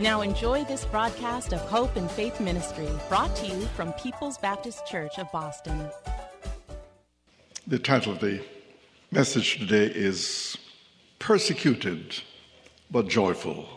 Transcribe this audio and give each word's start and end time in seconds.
Now 0.00 0.22
enjoy 0.22 0.64
this 0.64 0.86
broadcast 0.86 1.52
of 1.52 1.60
Hope 1.60 1.94
and 1.96 2.10
Faith 2.10 2.40
Ministry, 2.40 2.88
brought 3.10 3.36
to 3.36 3.46
you 3.46 3.60
from 3.76 3.92
People's 3.92 4.38
Baptist 4.38 4.86
Church 4.86 5.18
of 5.18 5.30
Boston. 5.30 5.90
The 7.66 7.78
title 7.78 8.14
of 8.14 8.20
the 8.20 8.42
message 9.10 9.58
today 9.58 9.92
is 9.94 10.56
Persecuted 11.18 12.22
but 12.90 13.08
Joyful. 13.08 13.68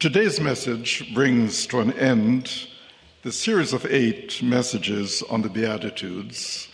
Today's 0.00 0.40
message 0.40 1.14
brings 1.14 1.64
to 1.68 1.78
an 1.78 1.92
end 1.92 2.66
the 3.22 3.30
series 3.30 3.72
of 3.72 3.86
eight 3.86 4.42
messages 4.42 5.22
on 5.30 5.42
the 5.42 5.48
Beatitudes 5.48 6.66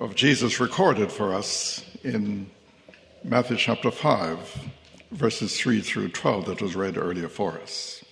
of 0.00 0.14
Jesus 0.14 0.58
recorded 0.58 1.12
for 1.12 1.34
us 1.34 1.84
in 2.02 2.50
Matthew 3.22 3.58
chapter 3.58 3.90
5 3.90 4.70
verses 5.12 5.58
3 5.58 5.82
through 5.82 6.08
12 6.08 6.46
that 6.46 6.62
was 6.62 6.74
read 6.74 6.96
earlier 6.96 7.28
for 7.28 7.60
us. 7.60 8.02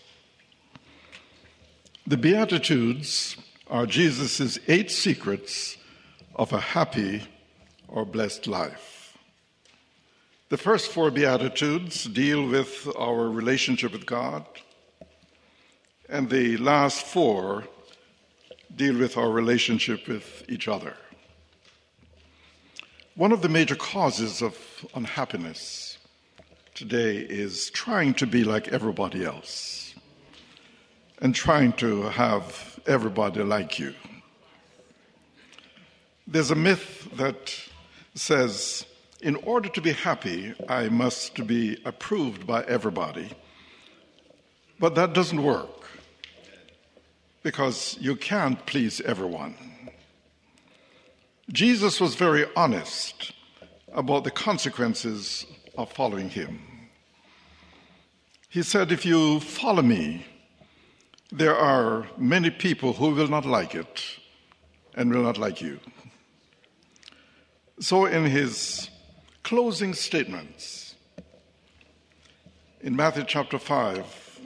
The 2.07 2.19
Beatitudes 2.19 3.37
are 3.69 3.87
Jesus' 3.87 4.59
eight 4.69 4.91
secrets 4.91 5.79
of 6.35 6.53
a 6.53 6.61
happy 6.61 7.23
or 7.89 8.05
blessed 8.05 8.47
life. 8.47 9.17
The 10.51 10.59
first 10.59 10.91
four 10.91 11.11
Beatitudes 11.11 12.05
deal 12.05 12.47
with 12.47 12.89
our 12.99 13.29
relationship 13.29 13.93
with 13.93 14.05
God, 14.05 14.45
and 16.09 16.29
the 16.29 16.57
last 16.59 17.07
four 17.07 17.65
deal 18.75 18.99
with 18.99 19.17
our 19.17 19.31
relationship 19.31 20.07
with 20.07 20.45
each 20.49 20.69
other. 20.69 20.97
One 23.15 23.33
of 23.33 23.43
the 23.43 23.49
major 23.49 23.77
causes 23.77 24.43
of 24.43 24.57
unhappiness 24.95 25.90
today 26.81 27.19
is 27.19 27.69
trying 27.73 28.15
to 28.15 28.27
be 28.27 28.43
like 28.43 28.69
everybody 28.69 29.23
else 29.23 29.95
and 31.19 31.35
trying 31.35 31.75
to 31.75 32.05
have 32.05 32.81
everybody 32.87 33.43
like 33.43 33.79
you. 33.79 33.93
There's 36.27 36.51
a 36.51 36.55
myth 36.55 37.07
that 37.17 37.55
says, 38.15 38.87
in 39.21 39.37
order 39.37 39.69
to 39.69 39.83
be 39.83 39.93
happy, 39.93 40.55
I 40.71 40.89
must 40.89 41.47
be 41.47 41.77
approved 41.85 42.47
by 42.47 42.65
everybody. 42.65 43.29
But 44.79 44.95
that 44.95 45.13
doesn't 45.13 45.43
work 45.43 45.85
because 47.43 47.99
you 48.01 48.17
can't 48.17 48.65
please 48.65 49.03
everyone. 49.03 49.55
Jesus 51.53 52.01
was 52.01 52.15
very 52.15 52.47
honest 52.57 53.33
about 53.93 54.25
the 54.25 54.31
consequences 54.31 55.45
of 55.77 55.93
following 55.93 56.31
him. 56.31 56.70
He 58.51 58.65
said, 58.65 58.91
If 58.91 59.07
you 59.07 59.39
follow 59.39 59.81
me, 59.81 60.27
there 61.31 61.55
are 61.55 62.09
many 62.19 62.51
people 62.51 62.95
who 62.95 63.15
will 63.15 63.29
not 63.29 63.47
like 63.47 63.77
it 63.77 64.05
and 64.97 65.15
will 65.15 65.23
not 65.23 65.39
like 65.39 65.61
you. 65.61 65.79
So, 67.79 68.07
in 68.07 68.25
his 68.25 68.91
closing 69.45 69.95
statements, 69.95 70.97
in 72.81 72.97
Matthew 72.97 73.23
chapter 73.25 73.57
5, 73.57 74.41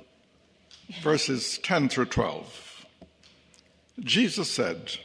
verses 1.03 1.59
10 1.63 1.89
through 1.89 2.05
12, 2.05 2.87
Jesus 4.01 4.51
said, 4.51 4.99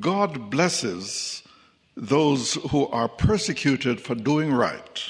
God 0.00 0.50
blesses 0.50 1.44
those 1.96 2.54
who 2.72 2.88
are 2.88 3.08
persecuted 3.08 4.00
for 4.00 4.16
doing 4.16 4.52
right 4.52 5.00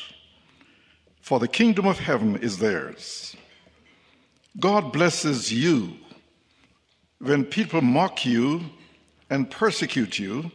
for 1.24 1.40
the 1.40 1.48
kingdom 1.48 1.86
of 1.86 1.98
heaven 1.98 2.36
is 2.36 2.58
theirs. 2.58 3.34
God 4.60 4.92
blesses 4.92 5.50
you 5.50 5.94
when 7.18 7.46
people 7.46 7.80
mock 7.80 8.26
you 8.26 8.60
and 9.30 9.50
persecute 9.50 10.18
you 10.18 10.52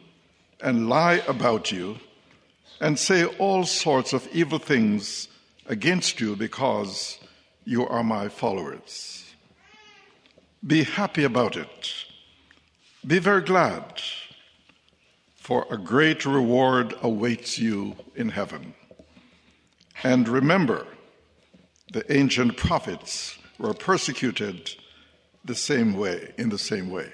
and 0.61 0.87
lie 0.87 1.23
about 1.27 1.71
you 1.71 1.97
and 2.79 2.99
say 2.99 3.25
all 3.39 3.63
sorts 3.63 4.13
of 4.13 4.27
evil 4.31 4.59
things 4.59 5.27
against 5.65 6.21
you 6.21 6.35
because 6.35 7.17
you 7.65 7.87
are 7.87 8.03
my 8.03 8.29
followers. 8.29 9.25
Be 10.67 10.83
happy 10.83 11.23
about 11.23 11.57
it. 11.57 11.93
Be 13.07 13.17
very 13.17 13.41
glad, 13.41 14.03
for 15.35 15.65
a 15.71 15.79
great 15.79 16.27
reward 16.27 16.93
awaits 17.01 17.57
you 17.57 17.95
in 18.15 18.29
heaven. 18.29 18.75
And 20.03 20.27
remember, 20.29 20.87
the 21.91 22.09
ancient 22.11 22.55
prophets 22.57 23.37
were 23.57 23.73
persecuted 23.73 24.75
the 25.43 25.55
same 25.55 25.93
way, 25.93 26.33
in 26.37 26.49
the 26.49 26.57
same 26.57 26.89
way. 26.89 27.11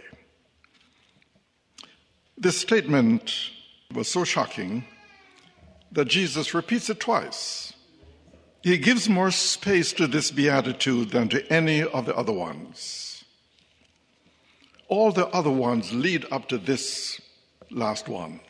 This 2.38 2.58
statement 2.60 3.34
was 3.94 4.08
so 4.08 4.24
shocking 4.24 4.86
that 5.92 6.06
Jesus 6.06 6.54
repeats 6.54 6.90
it 6.90 7.00
twice. 7.00 7.74
He 8.62 8.78
gives 8.78 9.08
more 9.08 9.32
space 9.32 9.94
to 9.94 10.08
this 10.08 10.32
beatitude 10.32 11.12
than 11.12 11.30
to 11.30 11.54
any 11.54 11.84
of 11.84 12.06
the 12.06 12.16
other 12.16 12.34
ones. 12.34 13.24
All 14.88 15.12
the 15.12 15.28
other 15.28 15.52
ones 15.52 15.94
lead 15.94 16.26
up 16.32 16.50
to 16.50 16.58
this 16.58 17.22
last 17.72 18.08
one. 18.10 18.42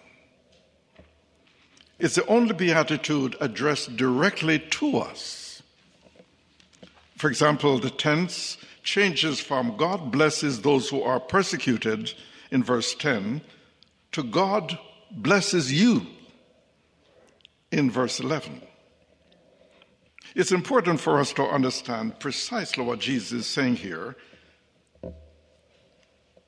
It's 1.98 2.16
the 2.16 2.26
only 2.28 2.54
beatitude 2.54 3.36
addressed 3.40 3.96
directly 3.96 4.60
to 4.60 4.98
us. 4.98 5.64
For 7.18 7.30
example, 7.30 7.80
the 7.80 7.90
tense 7.90 8.58
changes 8.84 9.40
from 9.40 9.78
God 9.78 10.12
blesses 10.12 10.62
those 10.62 10.90
who 10.90 11.02
are 11.02 11.20
persecuted 11.20 12.14
in 12.52 12.64
verse 12.64 12.94
10 12.96 13.42
to 14.12 14.24
God 14.24 14.78
blesses 15.12 15.74
you 15.74 16.06
in 17.72 17.90
verse 17.90 18.20
11. 18.20 18.62
It's 20.36 20.52
important 20.52 21.00
for 21.00 21.20
us 21.20 21.32
to 21.34 21.44
understand 21.44 22.20
precisely 22.20 22.84
what 22.84 23.00
Jesus 23.00 23.32
is 23.32 23.48
saying 23.48 23.78
here. 23.78 24.16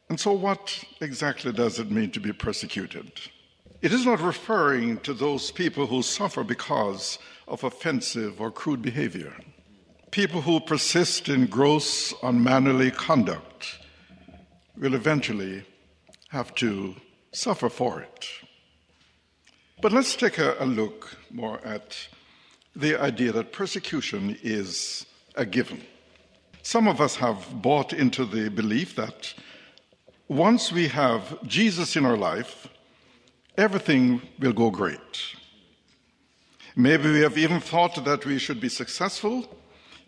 And 0.10 0.20
so, 0.20 0.34
what 0.34 0.84
exactly 1.02 1.52
does 1.52 1.80
it 1.80 1.92
mean 1.92 2.12
to 2.12 2.20
be 2.20 2.34
persecuted? 2.34 3.12
It 3.80 3.94
is 3.94 4.06
not 4.06 4.22
referring 4.22 4.98
to 5.02 5.14
those 5.14 5.52
people 5.52 5.86
who 5.86 6.02
suffer 6.02 6.44
because 6.44 7.20
of 7.48 7.64
offensive 7.64 8.42
or 8.42 8.50
crude 8.50 8.82
behavior. 8.82 9.34
People 10.10 10.42
who 10.42 10.60
persist 10.60 11.30
in 11.30 11.46
gross, 11.46 12.12
unmannerly 12.24 12.90
conduct 12.90 13.78
will 14.76 14.96
eventually 14.96 15.64
have 16.30 16.56
to 16.56 16.96
suffer 17.32 17.70
for 17.70 18.02
it. 18.02 18.28
But 19.80 19.92
let's 19.92 20.16
take 20.16 20.40
a, 20.40 20.56
a 20.60 20.66
look 20.66 21.16
more 21.30 21.60
at 21.64 22.08
the 22.76 23.00
idea 23.00 23.32
that 23.32 23.54
persecution 23.54 24.38
is 24.42 25.06
a 25.36 25.46
given. 25.46 25.84
Some 26.64 26.88
of 26.88 27.00
us 27.00 27.18
have 27.18 27.62
bought 27.62 27.94
into 27.94 28.26
the 28.26 28.50
belief 28.50 28.96
that 28.96 29.36
once 30.28 30.72
we 30.72 30.88
have 30.88 31.42
Jesus 31.48 31.96
in 31.96 32.06
our 32.06 32.18
life, 32.18 32.68
everything 33.58 34.22
will 34.40 34.54
go 34.54 34.70
great. 34.70 35.36
Maybe 36.76 37.12
we 37.12 37.22
have 37.22 37.38
even 37.38 37.60
thought 37.60 38.04
that 38.06 38.26
we 38.26 38.38
should 38.38 38.62
be 38.62 38.70
successful, 38.70 39.46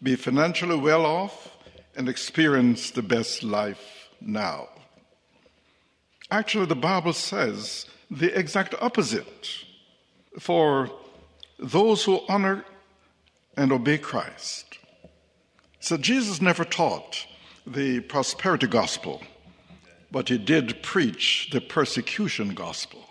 be 0.04 0.16
financially 0.16 0.78
well 0.78 1.06
off, 1.06 1.58
and 1.96 2.08
experience 2.08 2.92
the 2.92 3.02
best 3.02 3.44
life 3.44 4.10
now. 4.22 4.70
Actually, 6.30 6.68
the 6.68 6.76
Bible 6.76 7.14
says 7.14 7.88
the 8.12 8.38
exact 8.38 8.76
opposite. 8.80 9.50
For 10.40 10.92
those 11.58 12.04
who 12.04 12.22
honor 12.30 12.64
and 13.58 13.72
obey 13.72 13.98
Christ. 13.98 14.78
So 15.80 15.98
Jesus 15.98 16.42
never 16.42 16.64
taught 16.64 17.26
the 17.66 18.00
prosperity 18.02 18.68
gospel, 18.68 19.22
but 20.12 20.30
he 20.30 20.38
did 20.38 20.82
preach 20.84 21.50
the 21.52 21.62
persecution 21.62 22.54
gospel. 22.54 23.09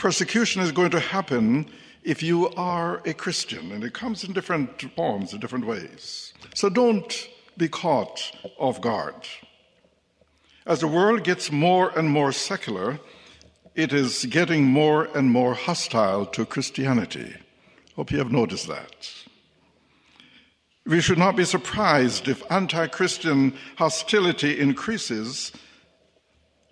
Persecution 0.00 0.62
is 0.62 0.72
going 0.72 0.90
to 0.92 0.98
happen 0.98 1.66
if 2.04 2.22
you 2.22 2.48
are 2.54 3.02
a 3.04 3.12
Christian, 3.12 3.70
and 3.70 3.84
it 3.84 3.92
comes 3.92 4.24
in 4.24 4.32
different 4.32 4.80
forms, 4.96 5.34
in 5.34 5.40
different 5.40 5.66
ways. 5.66 6.32
So 6.54 6.70
don't 6.70 7.28
be 7.58 7.68
caught 7.68 8.32
off 8.56 8.80
guard. 8.80 9.28
As 10.64 10.80
the 10.80 10.88
world 10.88 11.22
gets 11.22 11.52
more 11.52 11.90
and 11.98 12.08
more 12.08 12.32
secular, 12.32 12.98
it 13.74 13.92
is 13.92 14.24
getting 14.24 14.64
more 14.64 15.04
and 15.14 15.30
more 15.30 15.52
hostile 15.52 16.24
to 16.28 16.46
Christianity. 16.46 17.34
Hope 17.94 18.10
you 18.10 18.16
have 18.16 18.32
noticed 18.32 18.68
that. 18.68 19.12
We 20.86 21.02
should 21.02 21.18
not 21.18 21.36
be 21.36 21.44
surprised 21.44 22.26
if 22.26 22.42
anti 22.50 22.86
Christian 22.86 23.52
hostility 23.76 24.58
increases, 24.58 25.52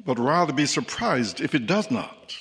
but 0.02 0.19
rather 0.19 0.54
be 0.54 0.64
surprised 0.64 1.42
if 1.42 1.54
it 1.54 1.66
does 1.66 1.90
not. 1.90 2.34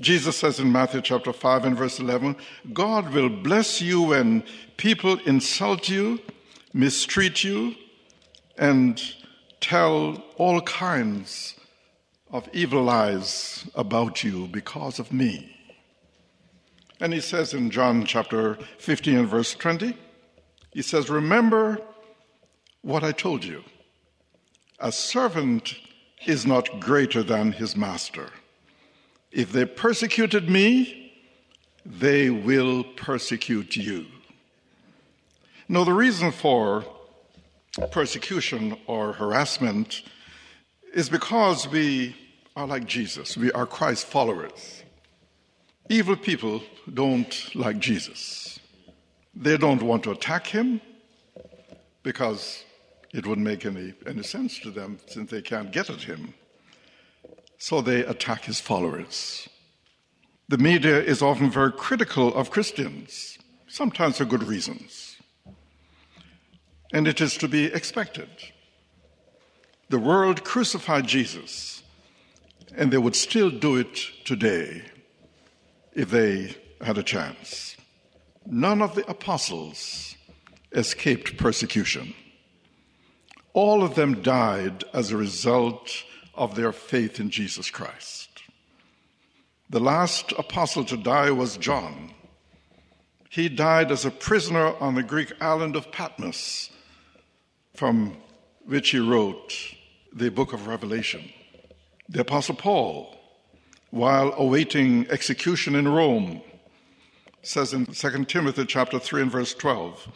Jesus 0.00 0.36
says 0.38 0.58
in 0.58 0.72
Matthew 0.72 1.02
chapter 1.02 1.32
5 1.32 1.64
and 1.66 1.76
verse 1.76 1.98
11 2.00 2.36
God 2.72 3.12
will 3.12 3.28
bless 3.28 3.82
you 3.82 4.02
when 4.02 4.44
people 4.76 5.18
insult 5.26 5.88
you, 5.88 6.20
mistreat 6.72 7.44
you, 7.44 7.74
and 8.56 9.00
tell 9.60 10.22
all 10.36 10.62
kinds 10.62 11.54
of 12.30 12.48
evil 12.52 12.82
lies 12.82 13.68
about 13.74 14.24
you 14.24 14.46
because 14.46 14.98
of 14.98 15.12
me. 15.12 15.56
And 17.00 17.12
he 17.12 17.20
says 17.20 17.52
in 17.52 17.70
John 17.70 18.04
chapter 18.04 18.58
15 18.78 19.18
and 19.18 19.28
verse 19.28 19.54
20, 19.54 19.96
he 20.72 20.82
says, 20.82 21.10
Remember 21.10 21.78
what 22.82 23.02
I 23.02 23.12
told 23.12 23.44
you. 23.44 23.64
A 24.78 24.92
servant 24.92 25.74
is 26.26 26.46
not 26.46 26.80
greater 26.80 27.22
than 27.22 27.52
his 27.52 27.76
master. 27.76 28.30
If 29.32 29.52
they 29.52 29.64
persecuted 29.64 30.50
me, 30.50 31.12
they 31.84 32.30
will 32.30 32.84
persecute 32.84 33.76
you. 33.76 34.06
Now, 35.68 35.84
the 35.84 35.92
reason 35.92 36.32
for 36.32 36.84
persecution 37.92 38.76
or 38.86 39.12
harassment 39.12 40.02
is 40.92 41.08
because 41.08 41.68
we 41.68 42.16
are 42.56 42.66
like 42.66 42.86
Jesus, 42.86 43.36
we 43.36 43.52
are 43.52 43.66
Christ 43.66 44.06
followers. 44.06 44.82
Evil 45.88 46.16
people 46.16 46.62
don't 46.92 47.54
like 47.54 47.78
Jesus. 47.78 48.58
They 49.34 49.56
don't 49.56 49.82
want 49.82 50.02
to 50.04 50.10
attack 50.10 50.46
him 50.46 50.80
because 52.02 52.64
it 53.12 53.26
wouldn't 53.26 53.46
make 53.46 53.64
any, 53.64 53.94
any 54.06 54.22
sense 54.22 54.58
to 54.60 54.70
them 54.70 54.98
since 55.06 55.30
they 55.30 55.42
can't 55.42 55.70
get 55.70 55.90
at 55.90 56.02
him. 56.02 56.34
So 57.62 57.82
they 57.82 58.00
attack 58.00 58.44
his 58.44 58.58
followers. 58.58 59.46
The 60.48 60.56
media 60.56 60.98
is 60.98 61.20
often 61.20 61.50
very 61.50 61.70
critical 61.70 62.34
of 62.34 62.50
Christians, 62.50 63.38
sometimes 63.68 64.16
for 64.16 64.24
good 64.24 64.42
reasons. 64.42 65.18
And 66.90 67.06
it 67.06 67.20
is 67.20 67.36
to 67.36 67.48
be 67.48 67.66
expected. 67.66 68.30
The 69.90 69.98
world 69.98 70.42
crucified 70.42 71.06
Jesus, 71.06 71.82
and 72.74 72.90
they 72.90 72.96
would 72.96 73.14
still 73.14 73.50
do 73.50 73.76
it 73.76 73.94
today 74.24 74.82
if 75.92 76.10
they 76.10 76.56
had 76.80 76.96
a 76.96 77.02
chance. 77.02 77.76
None 78.46 78.80
of 78.80 78.94
the 78.94 79.06
apostles 79.06 80.16
escaped 80.72 81.36
persecution. 81.36 82.14
All 83.52 83.84
of 83.84 83.96
them 83.96 84.22
died 84.22 84.82
as 84.94 85.10
a 85.10 85.18
result 85.18 86.04
of 86.40 86.54
their 86.54 86.72
faith 86.72 87.20
in 87.20 87.28
Jesus 87.28 87.70
Christ. 87.70 88.30
The 89.68 89.78
last 89.78 90.32
apostle 90.38 90.84
to 90.86 90.96
die 90.96 91.30
was 91.30 91.58
John. 91.58 92.14
He 93.28 93.50
died 93.50 93.92
as 93.92 94.06
a 94.06 94.10
prisoner 94.10 94.74
on 94.80 94.94
the 94.94 95.02
Greek 95.02 95.32
island 95.40 95.76
of 95.76 95.92
Patmos, 95.92 96.70
from 97.74 98.16
which 98.64 98.88
he 98.88 98.98
wrote 98.98 99.54
the 100.14 100.30
book 100.30 100.54
of 100.54 100.66
Revelation. 100.66 101.30
The 102.08 102.22
Apostle 102.22 102.56
Paul, 102.56 103.16
while 103.90 104.32
awaiting 104.38 105.06
execution 105.10 105.74
in 105.74 105.86
Rome, 105.86 106.40
says 107.42 107.74
in 107.74 107.84
2 107.84 108.24
Timothy 108.24 108.64
chapter 108.64 108.98
3 108.98 109.22
and 109.22 109.30
verse 109.30 109.52
12, 109.52 110.08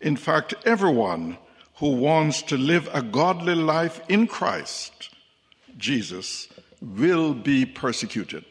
in 0.00 0.16
fact, 0.16 0.54
everyone 0.64 1.36
who 1.76 1.96
wants 1.96 2.40
to 2.42 2.56
live 2.56 2.88
a 2.94 3.02
godly 3.02 3.54
life 3.54 4.00
in 4.08 4.26
Christ, 4.26 5.09
Jesus, 5.76 6.48
will 6.80 7.34
be 7.34 7.66
persecuted. 7.66 8.44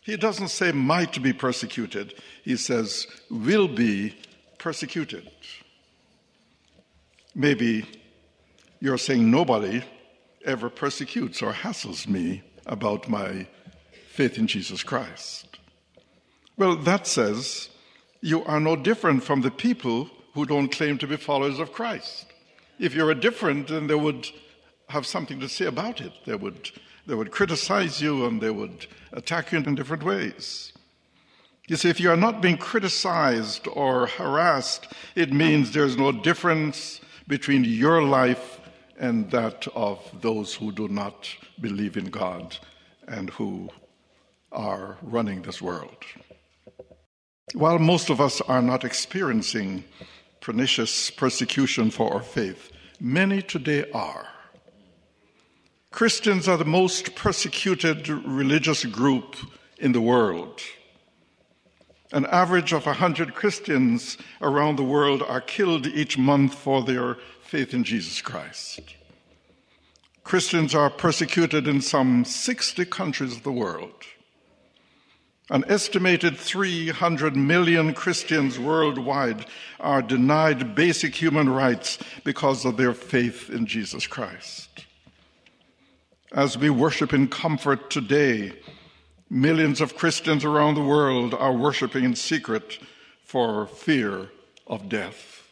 He 0.00 0.16
doesn't 0.16 0.48
say 0.48 0.72
might 0.72 1.22
be 1.22 1.32
persecuted, 1.32 2.14
he 2.42 2.56
says 2.56 3.06
will 3.30 3.68
be 3.68 4.16
persecuted. 4.58 5.30
Maybe 7.34 7.86
you're 8.80 8.98
saying 8.98 9.30
nobody 9.30 9.82
ever 10.44 10.68
persecutes 10.68 11.40
or 11.40 11.52
hassles 11.52 12.06
me 12.08 12.42
about 12.66 13.08
my 13.08 13.46
faith 14.10 14.38
in 14.38 14.46
Jesus 14.46 14.82
Christ. 14.82 15.58
Well, 16.56 16.76
that 16.76 17.06
says 17.06 17.70
you 18.20 18.44
are 18.44 18.60
no 18.60 18.76
different 18.76 19.22
from 19.24 19.40
the 19.40 19.50
people 19.50 20.10
who 20.34 20.46
don't 20.46 20.70
claim 20.70 20.98
to 20.98 21.06
be 21.06 21.16
followers 21.16 21.58
of 21.58 21.72
Christ. 21.72 22.26
If 22.78 22.94
you 22.94 23.04
were 23.04 23.14
different, 23.14 23.68
then 23.68 23.86
they 23.86 23.94
would 23.94 24.28
have 24.92 25.06
something 25.06 25.40
to 25.40 25.48
say 25.48 25.66
about 25.66 26.00
it. 26.00 26.12
They 26.26 26.36
would, 26.36 26.70
they 27.06 27.14
would 27.14 27.30
criticize 27.30 28.00
you 28.00 28.26
and 28.26 28.40
they 28.40 28.50
would 28.50 28.86
attack 29.12 29.52
you 29.52 29.58
in 29.58 29.74
different 29.74 30.04
ways. 30.04 30.72
You 31.68 31.76
see, 31.76 31.88
if 31.88 32.00
you 32.00 32.10
are 32.10 32.16
not 32.16 32.42
being 32.42 32.58
criticized 32.58 33.66
or 33.72 34.06
harassed, 34.06 34.92
it 35.14 35.32
means 35.32 35.72
there's 35.72 35.96
no 35.96 36.12
difference 36.12 37.00
between 37.26 37.64
your 37.64 38.02
life 38.02 38.60
and 38.98 39.30
that 39.30 39.66
of 39.74 39.98
those 40.20 40.54
who 40.54 40.72
do 40.72 40.88
not 40.88 41.28
believe 41.60 41.96
in 41.96 42.06
God 42.06 42.56
and 43.08 43.30
who 43.30 43.70
are 44.50 44.98
running 45.02 45.42
this 45.42 45.62
world. 45.62 45.96
While 47.54 47.78
most 47.78 48.10
of 48.10 48.20
us 48.20 48.40
are 48.42 48.62
not 48.62 48.84
experiencing 48.84 49.84
pernicious 50.40 51.10
persecution 51.10 51.90
for 51.90 52.12
our 52.12 52.22
faith, 52.22 52.70
many 53.00 53.40
today 53.40 53.90
are. 53.92 54.31
Christians 55.92 56.48
are 56.48 56.56
the 56.56 56.64
most 56.64 57.14
persecuted 57.14 58.08
religious 58.08 58.86
group 58.86 59.36
in 59.76 59.92
the 59.92 60.00
world. 60.00 60.58
An 62.12 62.24
average 62.26 62.72
of 62.72 62.86
100 62.86 63.34
Christians 63.34 64.16
around 64.40 64.76
the 64.76 64.84
world 64.84 65.22
are 65.22 65.42
killed 65.42 65.86
each 65.86 66.16
month 66.16 66.54
for 66.54 66.82
their 66.82 67.18
faith 67.42 67.74
in 67.74 67.84
Jesus 67.84 68.22
Christ. 68.22 68.80
Christians 70.24 70.74
are 70.74 70.88
persecuted 70.88 71.68
in 71.68 71.82
some 71.82 72.24
60 72.24 72.86
countries 72.86 73.36
of 73.36 73.42
the 73.42 73.52
world. 73.52 74.04
An 75.50 75.62
estimated 75.68 76.38
300 76.38 77.36
million 77.36 77.92
Christians 77.92 78.58
worldwide 78.58 79.44
are 79.78 80.00
denied 80.00 80.74
basic 80.74 81.14
human 81.14 81.50
rights 81.50 81.98
because 82.24 82.64
of 82.64 82.78
their 82.78 82.94
faith 82.94 83.50
in 83.50 83.66
Jesus 83.66 84.06
Christ. 84.06 84.86
As 86.34 86.56
we 86.56 86.70
worship 86.70 87.12
in 87.12 87.28
comfort 87.28 87.90
today, 87.90 88.54
millions 89.28 89.82
of 89.82 89.96
Christians 89.96 90.46
around 90.46 90.76
the 90.76 90.82
world 90.82 91.34
are 91.34 91.52
worshiping 91.52 92.04
in 92.04 92.16
secret 92.16 92.78
for 93.22 93.66
fear 93.66 94.30
of 94.66 94.88
death. 94.88 95.46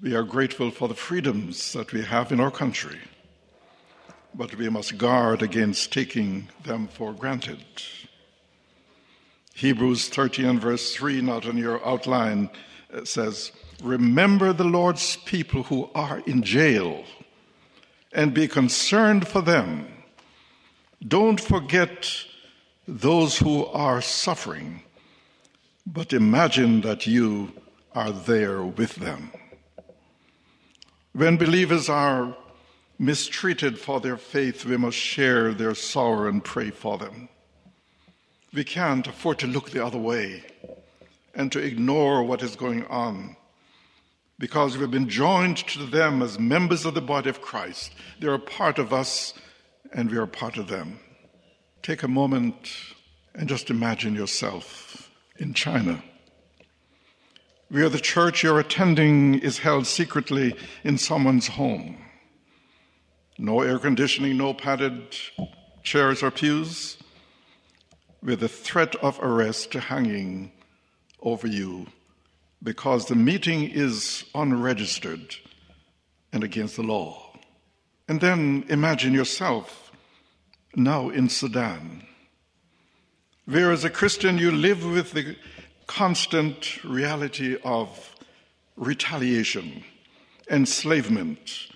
We 0.00 0.14
are 0.14 0.22
grateful 0.22 0.70
for 0.70 0.86
the 0.86 0.94
freedoms 0.94 1.72
that 1.72 1.92
we 1.92 2.04
have 2.04 2.30
in 2.30 2.38
our 2.38 2.52
country, 2.52 3.00
but 4.32 4.54
we 4.54 4.68
must 4.68 4.96
guard 4.96 5.42
against 5.42 5.92
taking 5.92 6.50
them 6.62 6.86
for 6.86 7.12
granted. 7.12 7.64
Hebrews 9.54 10.08
13 10.08 10.46
and 10.46 10.60
verse 10.60 10.94
3, 10.94 11.20
not 11.20 11.46
in 11.46 11.56
your 11.56 11.84
outline, 11.84 12.48
says, 13.02 13.50
Remember 13.82 14.52
the 14.52 14.62
Lord's 14.62 15.16
people 15.16 15.64
who 15.64 15.90
are 15.96 16.20
in 16.26 16.44
jail 16.44 17.04
and 18.12 18.34
be 18.34 18.48
concerned 18.48 19.26
for 19.28 19.42
them. 19.42 19.86
Don't 21.06 21.40
forget 21.40 22.12
those 22.86 23.38
who 23.38 23.66
are 23.66 24.02
suffering, 24.02 24.82
but 25.86 26.12
imagine 26.12 26.80
that 26.82 27.06
you 27.06 27.52
are 27.94 28.10
there 28.10 28.62
with 28.62 28.96
them. 28.96 29.32
When 31.12 31.36
believers 31.36 31.88
are 31.88 32.36
mistreated 32.98 33.78
for 33.78 34.00
their 34.00 34.16
faith, 34.16 34.64
we 34.64 34.76
must 34.76 34.96
share 34.96 35.54
their 35.54 35.74
sorrow 35.74 36.28
and 36.28 36.44
pray 36.44 36.70
for 36.70 36.98
them. 36.98 37.28
We 38.52 38.64
can't 38.64 39.06
afford 39.06 39.38
to 39.40 39.46
look 39.46 39.70
the 39.70 39.84
other 39.84 39.98
way 39.98 40.44
and 41.34 41.50
to 41.52 41.60
ignore 41.60 42.22
what 42.24 42.42
is 42.42 42.56
going 42.56 42.84
on 42.86 43.36
because 44.40 44.78
we've 44.78 44.90
been 44.90 45.08
joined 45.08 45.58
to 45.58 45.84
them 45.84 46.22
as 46.22 46.38
members 46.38 46.86
of 46.86 46.94
the 46.94 47.00
body 47.02 47.28
of 47.28 47.42
Christ. 47.42 47.92
They're 48.18 48.32
a 48.32 48.38
part 48.38 48.78
of 48.78 48.90
us 48.90 49.34
and 49.92 50.10
we 50.10 50.16
are 50.16 50.22
a 50.22 50.28
part 50.28 50.56
of 50.56 50.66
them. 50.66 50.98
Take 51.82 52.02
a 52.02 52.08
moment 52.08 52.72
and 53.34 53.48
just 53.48 53.68
imagine 53.68 54.14
yourself 54.14 55.10
in 55.36 55.52
China 55.52 56.02
where 57.68 57.90
the 57.90 58.00
church 58.00 58.42
you're 58.42 58.58
attending 58.58 59.38
is 59.40 59.58
held 59.58 59.86
secretly 59.86 60.56
in 60.84 60.98
someone's 60.98 61.46
home. 61.46 61.98
No 63.38 63.60
air 63.60 63.78
conditioning, 63.78 64.38
no 64.38 64.54
padded 64.54 65.16
chairs 65.84 66.22
or 66.22 66.32
pews, 66.32 66.96
with 68.22 68.40
the 68.40 68.48
threat 68.48 68.96
of 68.96 69.20
arrest 69.22 69.72
hanging 69.74 70.50
over 71.22 71.46
you 71.46 71.86
because 72.62 73.06
the 73.06 73.14
meeting 73.14 73.70
is 73.70 74.24
unregistered 74.34 75.36
and 76.32 76.44
against 76.44 76.76
the 76.76 76.82
law. 76.82 77.32
And 78.08 78.20
then 78.20 78.64
imagine 78.68 79.14
yourself 79.14 79.92
now 80.74 81.08
in 81.10 81.28
Sudan, 81.28 82.06
where 83.46 83.72
as 83.72 83.84
a 83.84 83.90
Christian 83.90 84.38
you 84.38 84.50
live 84.50 84.84
with 84.84 85.12
the 85.12 85.36
constant 85.86 86.82
reality 86.84 87.56
of 87.64 88.14
retaliation, 88.76 89.82
enslavement, 90.50 91.68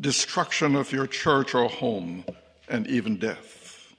destruction 0.00 0.74
of 0.76 0.92
your 0.92 1.06
church 1.06 1.54
or 1.54 1.68
home, 1.68 2.24
and 2.68 2.86
even 2.86 3.16
death. 3.16 3.94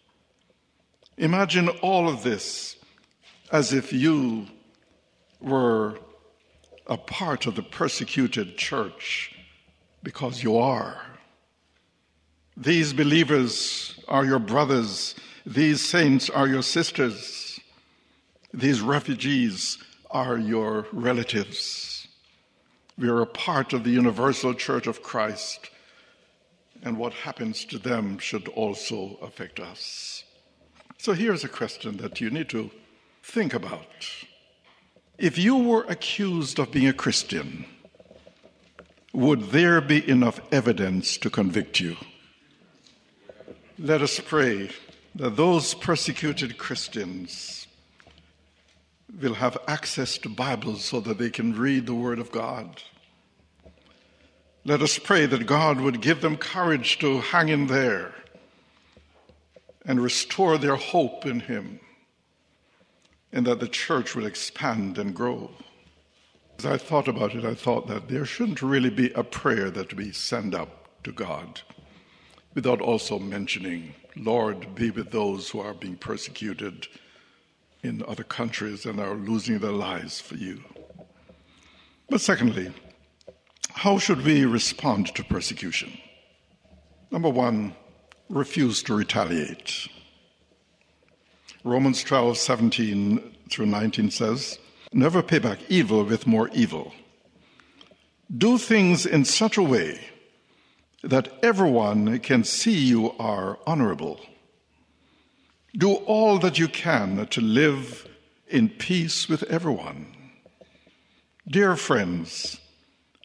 Imagine 1.18 1.70
all 1.82 2.10
of 2.10 2.24
this 2.24 2.76
as 3.52 3.74
if 3.74 3.94
you 3.94 4.48
were 5.40 5.98
a 6.88 6.98
part 6.98 7.46
of 7.46 7.56
the 7.56 7.64
persecuted 7.64 8.58
church 8.58 9.36
because 10.04 10.44
you 10.44 10.58
are. 10.58 11.02
These 12.58 12.94
believers 12.94 14.00
are 14.08 14.24
your 14.26 14.40
brothers, 14.40 15.16
these 15.46 15.82
saints 15.82 16.30
are 16.30 16.48
your 16.48 16.64
sisters. 16.64 17.60
These 18.54 18.80
refugees 18.80 19.78
are 20.10 20.38
your 20.38 20.88
relatives. 20.94 22.08
We 22.98 23.10
are 23.10 23.22
a 23.22 23.28
part 23.28 23.74
of 23.74 23.84
the 23.84 23.92
universal 23.92 24.54
church 24.54 24.88
of 24.88 25.04
Christ, 25.04 25.70
and 26.82 26.98
what 26.98 27.12
happens 27.12 27.66
to 27.66 27.78
them 27.78 28.18
should 28.18 28.48
also 28.48 29.18
affect 29.22 29.60
us. 29.60 30.24
So 30.98 31.12
here's 31.12 31.44
a 31.44 31.50
question 31.50 31.98
that 31.98 32.22
you 32.22 32.30
need 32.30 32.48
to 32.50 32.72
think 33.22 33.54
about. 33.54 34.08
If 35.18 35.38
you 35.38 35.56
were 35.56 35.84
accused 35.84 36.60
of 36.60 36.72
being 36.72 36.88
a 36.88 36.94
Christian, 36.94 37.66
would 39.14 39.52
there 39.52 39.80
be 39.80 40.08
enough 40.10 40.42
evidence 40.52 41.18
to 41.20 41.30
convict 41.30 41.80
you? 41.80 41.96
Let 43.80 44.02
us 44.02 44.20
pray 44.20 44.72
that 45.16 45.38
those 45.38 45.74
persecuted 45.74 46.58
Christians 46.58 47.68
will 49.22 49.36
have 49.36 49.58
access 49.70 50.18
to 50.18 50.30
Bibles 50.30 50.84
so 50.84 51.00
that 51.00 51.18
they 51.18 51.30
can 51.30 51.58
read 51.58 51.86
the 51.86 51.96
Word 51.96 52.20
of 52.20 52.32
God. 52.32 52.82
Let 54.66 54.82
us 54.82 55.00
pray 55.00 55.26
that 55.28 55.46
God 55.46 55.80
would 55.80 56.02
give 56.02 56.20
them 56.20 56.36
courage 56.36 57.00
to 57.00 57.22
hang 57.22 57.48
in 57.48 57.68
there 57.68 58.14
and 59.86 60.02
restore 60.02 60.58
their 60.58 60.76
hope 60.76 61.26
in 61.26 61.40
Him, 61.40 61.80
and 63.36 63.46
that 63.46 63.60
the 63.60 63.68
church 63.68 64.16
will 64.16 64.26
expand 64.26 64.98
and 64.98 65.14
grow. 65.14 65.52
As 66.58 66.66
I 66.66 66.78
thought 66.78 67.10
about 67.10 67.36
it, 67.36 67.44
I 67.44 67.54
thought 67.54 67.86
that 67.88 68.08
there 68.08 68.26
shouldn't 68.26 68.62
really 68.62 68.90
be 68.90 69.12
a 69.12 69.26
prayer 69.26 69.70
that 69.72 69.94
we 69.94 70.14
send 70.14 70.56
up 70.56 71.04
to 71.04 71.12
God 71.12 71.62
without 72.54 72.80
also 72.80 73.20
mentioning, 73.20 73.94
Lord, 74.16 74.74
be 74.74 74.90
with 74.90 75.12
those 75.12 75.50
who 75.50 75.60
are 75.60 75.74
being 75.74 75.98
persecuted 75.98 76.88
in 77.84 78.06
other 78.08 78.24
countries 78.24 78.86
and 78.86 79.02
are 79.02 79.16
losing 79.16 79.60
their 79.60 79.74
lives 79.74 80.22
for 80.22 80.36
you. 80.36 80.64
But 82.10 82.22
secondly, 82.22 82.72
how 83.72 83.98
should 83.98 84.24
we 84.24 84.46
respond 84.46 85.14
to 85.14 85.26
persecution? 85.26 85.92
Number 87.12 87.30
one, 87.30 87.76
refuse 88.30 88.82
to 88.84 88.96
retaliate. 88.96 89.90
Romans 91.66 92.04
12, 92.04 92.38
17 92.38 93.38
through 93.50 93.66
19 93.66 94.12
says, 94.12 94.60
Never 94.94 95.24
pay 95.24 95.40
back 95.40 95.58
evil 95.68 96.04
with 96.04 96.28
more 96.28 96.48
evil. 96.50 96.94
Do 98.38 98.60
things 98.60 99.08
in 99.08 99.26
such 99.26 99.58
a 99.58 99.64
way 99.64 100.00
that 101.02 101.34
everyone 101.42 102.20
can 102.20 102.44
see 102.44 102.78
you 102.78 103.14
are 103.18 103.58
honorable. 103.66 104.20
Do 105.76 105.96
all 106.06 106.38
that 106.38 106.60
you 106.60 106.68
can 106.68 107.26
to 107.26 107.42
live 107.42 108.08
in 108.48 108.70
peace 108.70 109.28
with 109.28 109.42
everyone. 109.44 110.16
Dear 111.48 111.76
friends, 111.76 112.62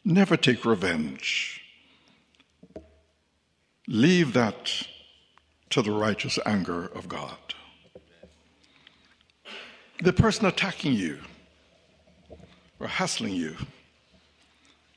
never 0.03 0.35
take 0.35 0.65
revenge. 0.65 1.61
Leave 3.87 4.33
that 4.33 4.87
to 5.69 5.83
the 5.83 5.91
righteous 5.91 6.39
anger 6.43 6.87
of 6.87 7.07
God. 7.07 7.37
The 10.01 10.13
person 10.13 10.47
attacking 10.47 10.93
you 10.93 11.19
or 12.79 12.87
hassling 12.87 13.35
you 13.35 13.55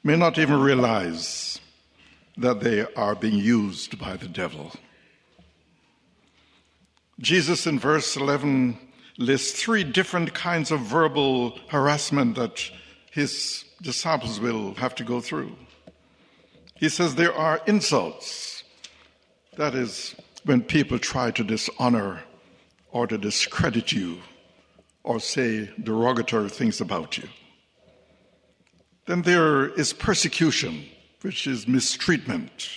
may 0.03 0.17
not 0.17 0.39
even 0.39 0.59
realize 0.59 1.61
that 2.39 2.61
they 2.61 2.87
are 2.95 3.15
being 3.15 3.35
used 3.35 3.99
by 3.99 4.17
the 4.17 4.29
devil. 4.29 4.73
Jesus 7.21 7.67
in 7.67 7.79
verse 7.79 8.17
11 8.17 8.79
lists 9.19 9.63
three 9.63 9.85
different 9.85 10.33
kinds 10.33 10.71
of 10.71 10.81
verbal 10.81 11.59
harassment 11.69 12.37
that 12.37 12.71
his 13.11 13.67
disciples 13.83 14.41
will 14.41 14.73
have 14.77 14.95
to 14.95 15.05
go 15.05 15.21
through. 15.21 15.55
He 16.77 16.89
says 16.89 17.15
there 17.15 17.35
are 17.35 17.61
insults. 17.67 18.65
That 19.59 19.75
is, 19.75 20.17
when 20.45 20.63
people 20.63 20.99
try 20.99 21.31
to 21.33 21.45
dishonor 21.45 22.23
or 22.91 23.07
to 23.07 23.19
discredit 23.19 23.93
you 23.93 24.21
or 25.05 25.21
say 25.21 25.71
derogatory 25.81 26.49
things 26.49 26.81
about 26.81 27.19
you. 27.19 27.29
Then 29.07 29.23
there 29.23 29.69
is 29.69 29.93
persecution, 29.93 30.87
which 31.21 31.47
is 31.47 31.69
mistreatment. 31.69 32.69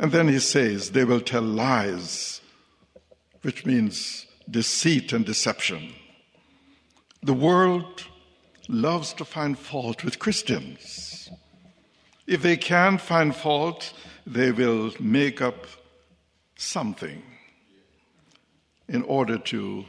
And 0.00 0.10
then 0.12 0.28
he 0.28 0.38
says 0.38 0.90
they 0.90 1.04
will 1.04 1.20
tell 1.20 1.42
lies 1.42 2.40
which 3.42 3.66
means 3.66 4.26
deceit 4.50 5.12
and 5.12 5.24
deception. 5.24 5.92
The 7.22 7.34
world 7.34 8.04
loves 8.68 9.12
to 9.14 9.24
find 9.24 9.58
fault 9.58 10.04
with 10.04 10.18
Christians. 10.18 11.30
If 12.26 12.42
they 12.42 12.56
can 12.56 12.98
find 12.98 13.34
fault, 13.34 13.92
they 14.26 14.52
will 14.52 14.92
make 15.00 15.40
up 15.40 15.66
something 16.56 17.22
in 18.88 19.02
order 19.02 19.38
to 19.38 19.84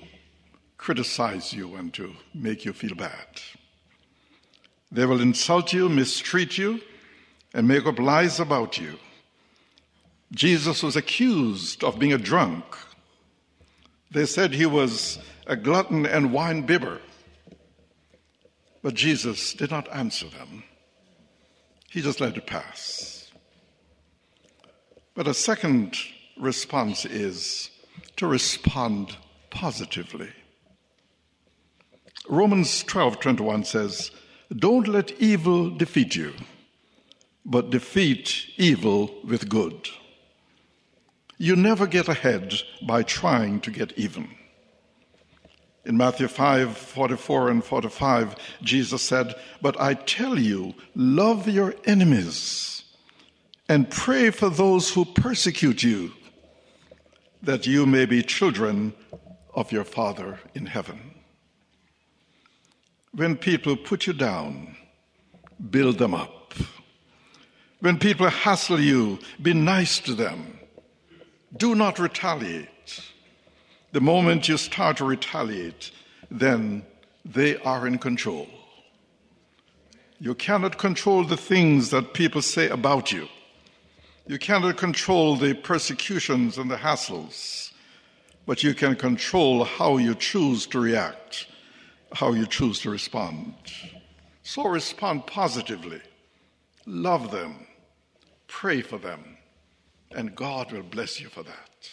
criticize 0.79 1.53
you 1.53 1.75
and 1.75 1.93
to 1.93 2.15
make 2.33 2.65
you 2.65 2.74
feel 2.74 2.95
bad. 2.95 3.41
They 4.91 5.05
will 5.05 5.21
insult 5.21 5.71
you, 5.74 5.88
mistreat 5.89 6.57
you, 6.57 6.81
and 7.53 7.67
make 7.67 7.86
up 7.86 8.00
lies 8.00 8.39
about 8.39 8.79
you. 8.79 8.98
Jesus 10.31 10.81
was 10.81 10.95
accused 10.95 11.83
of 11.83 12.00
being 12.00 12.13
a 12.13 12.17
drunk 12.17 12.63
they 14.12 14.25
said 14.25 14.53
he 14.53 14.65
was 14.65 15.19
a 15.45 15.55
glutton 15.55 16.05
and 16.05 16.33
wine 16.33 16.63
bibber. 16.63 17.00
But 18.81 18.95
Jesus 18.95 19.53
did 19.53 19.69
not 19.69 19.91
answer 19.93 20.27
them. 20.27 20.63
He 21.89 22.01
just 22.01 22.19
let 22.19 22.38
it 22.38 22.48
pass. 22.48 23.31
But 25.13 25.27
a 25.27 25.33
second 25.33 25.98
response 26.39 27.05
is 27.05 27.69
to 28.15 28.25
respond 28.25 29.17
positively. 29.50 30.29
Romans 32.29 32.83
12:21 32.83 33.65
says, 33.65 34.12
"Don't 34.55 34.88
let 34.88 35.19
evil 35.19 35.69
defeat 35.71 36.15
you, 36.15 36.33
but 37.43 37.71
defeat 37.71 38.51
evil 38.55 39.15
with 39.24 39.50
good." 39.50 39.89
You 41.39 41.55
never 41.55 41.88
get 41.88 42.07
ahead 42.07 42.53
by 42.86 43.01
trying 43.03 43.62
to 43.62 43.71
get 43.71 43.98
even. 43.98 44.29
In 45.86 45.98
Matthew 45.98 46.27
5 46.27 46.77
44 46.77 47.50
and 47.50 47.63
45, 47.63 48.36
Jesus 48.62 49.01
said, 49.01 49.33
But 49.62 49.79
I 49.79 49.93
tell 49.93 50.38
you, 50.38 50.75
love 50.95 51.48
your 51.48 51.74
enemies 51.86 52.83
and 53.69 53.89
pray 53.89 54.29
for 54.31 54.50
those 54.50 54.93
who 54.93 55.05
persecute 55.05 55.81
you, 55.81 56.12
that 57.41 57.65
you 57.65 57.86
may 57.86 58.05
be 58.05 58.21
children 58.21 58.93
of 59.55 59.71
your 59.71 59.86
Father 59.86 60.39
in 60.53 60.65
heaven. 60.65 61.19
When 63.13 63.36
people 63.36 63.75
put 63.75 64.06
you 64.08 64.13
down, 64.13 64.75
build 65.70 65.98
them 65.98 66.13
up. 66.13 66.54
When 67.80 67.98
people 67.98 68.30
hassle 68.30 68.80
you, 68.80 69.20
be 69.42 69.54
nice 69.54 70.00
to 70.00 70.13
them. 70.13 70.60
Do 71.56 71.75
not 71.75 71.98
retaliate. 71.98 73.01
The 73.92 74.01
moment 74.01 74.48
you 74.48 74.58
start 74.58 74.98
to 74.98 75.06
retaliate, 75.06 75.92
then 76.30 76.84
they 77.25 77.58
are 77.58 77.88
in 77.88 77.98
control. 77.98 78.48
You 80.20 80.36
cannot 80.36 80.78
control 80.78 81.24
the 81.24 81.38
things 81.38 81.89
that 81.89 82.13
people 82.13 82.42
say 82.42 82.70
about 82.70 83.12
you. 83.12 83.28
You 84.28 84.38
cannot 84.38 84.78
control 84.78 85.36
the 85.36 85.56
persecutions 85.56 86.58
and 86.58 86.70
the 86.70 86.75
hassles, 86.75 87.72
but 88.46 88.62
you 88.62 88.75
can 88.75 88.96
control 88.96 89.63
how 89.63 89.98
you 89.98 90.13
choose 90.13 90.68
to 90.68 90.80
react, 90.80 91.48
how 92.13 92.34
you 92.34 92.46
choose 92.46 92.80
to 92.82 92.89
respond. 92.89 93.54
So 94.44 94.68
respond 94.68 95.28
positively, 95.28 96.01
love 96.86 97.32
them, 97.32 97.68
pray 98.48 98.82
for 98.82 98.98
them, 98.98 99.38
and 100.12 100.36
God 100.36 100.72
will 100.72 100.84
bless 100.84 101.20
you 101.22 101.30
for 101.30 101.44
that. 101.44 101.89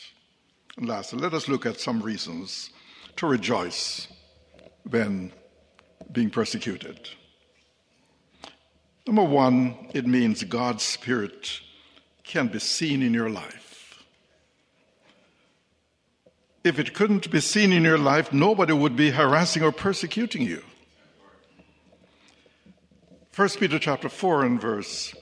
And 0.77 0.89
lastly, 0.89 1.19
let 1.19 1.35
us 1.35 1.49
look 1.49 1.67
at 1.67 1.81
some 1.81 2.03
reasons 2.03 2.71
to 3.17 3.27
rejoice 3.27 4.09
when 4.89 5.33
being 6.13 6.31
persecuted. 6.31 7.11
Number 9.07 9.25
one, 9.25 9.89
it 9.95 10.07
means 10.07 10.43
God's 10.45 10.83
Spirit 10.83 11.61
can 12.25 12.49
be 12.49 12.59
seen 12.59 13.03
in 13.03 13.15
your 13.15 13.31
life. 13.31 13.66
If 16.67 16.81
it 16.81 16.95
couldn't 16.95 17.31
be 17.31 17.39
seen 17.39 17.73
in 17.73 17.85
your 17.85 17.97
life, 17.97 18.33
nobody 18.33 18.73
would 18.73 18.97
be 18.97 19.11
harassing 19.11 19.63
or 19.63 19.71
persecuting 19.71 20.43
you. 20.43 20.65
1 23.37 23.49
Peter 23.61 23.79
chapter 23.79 24.09
4 24.09 24.45
and 24.45 24.61
verse 24.61 25.15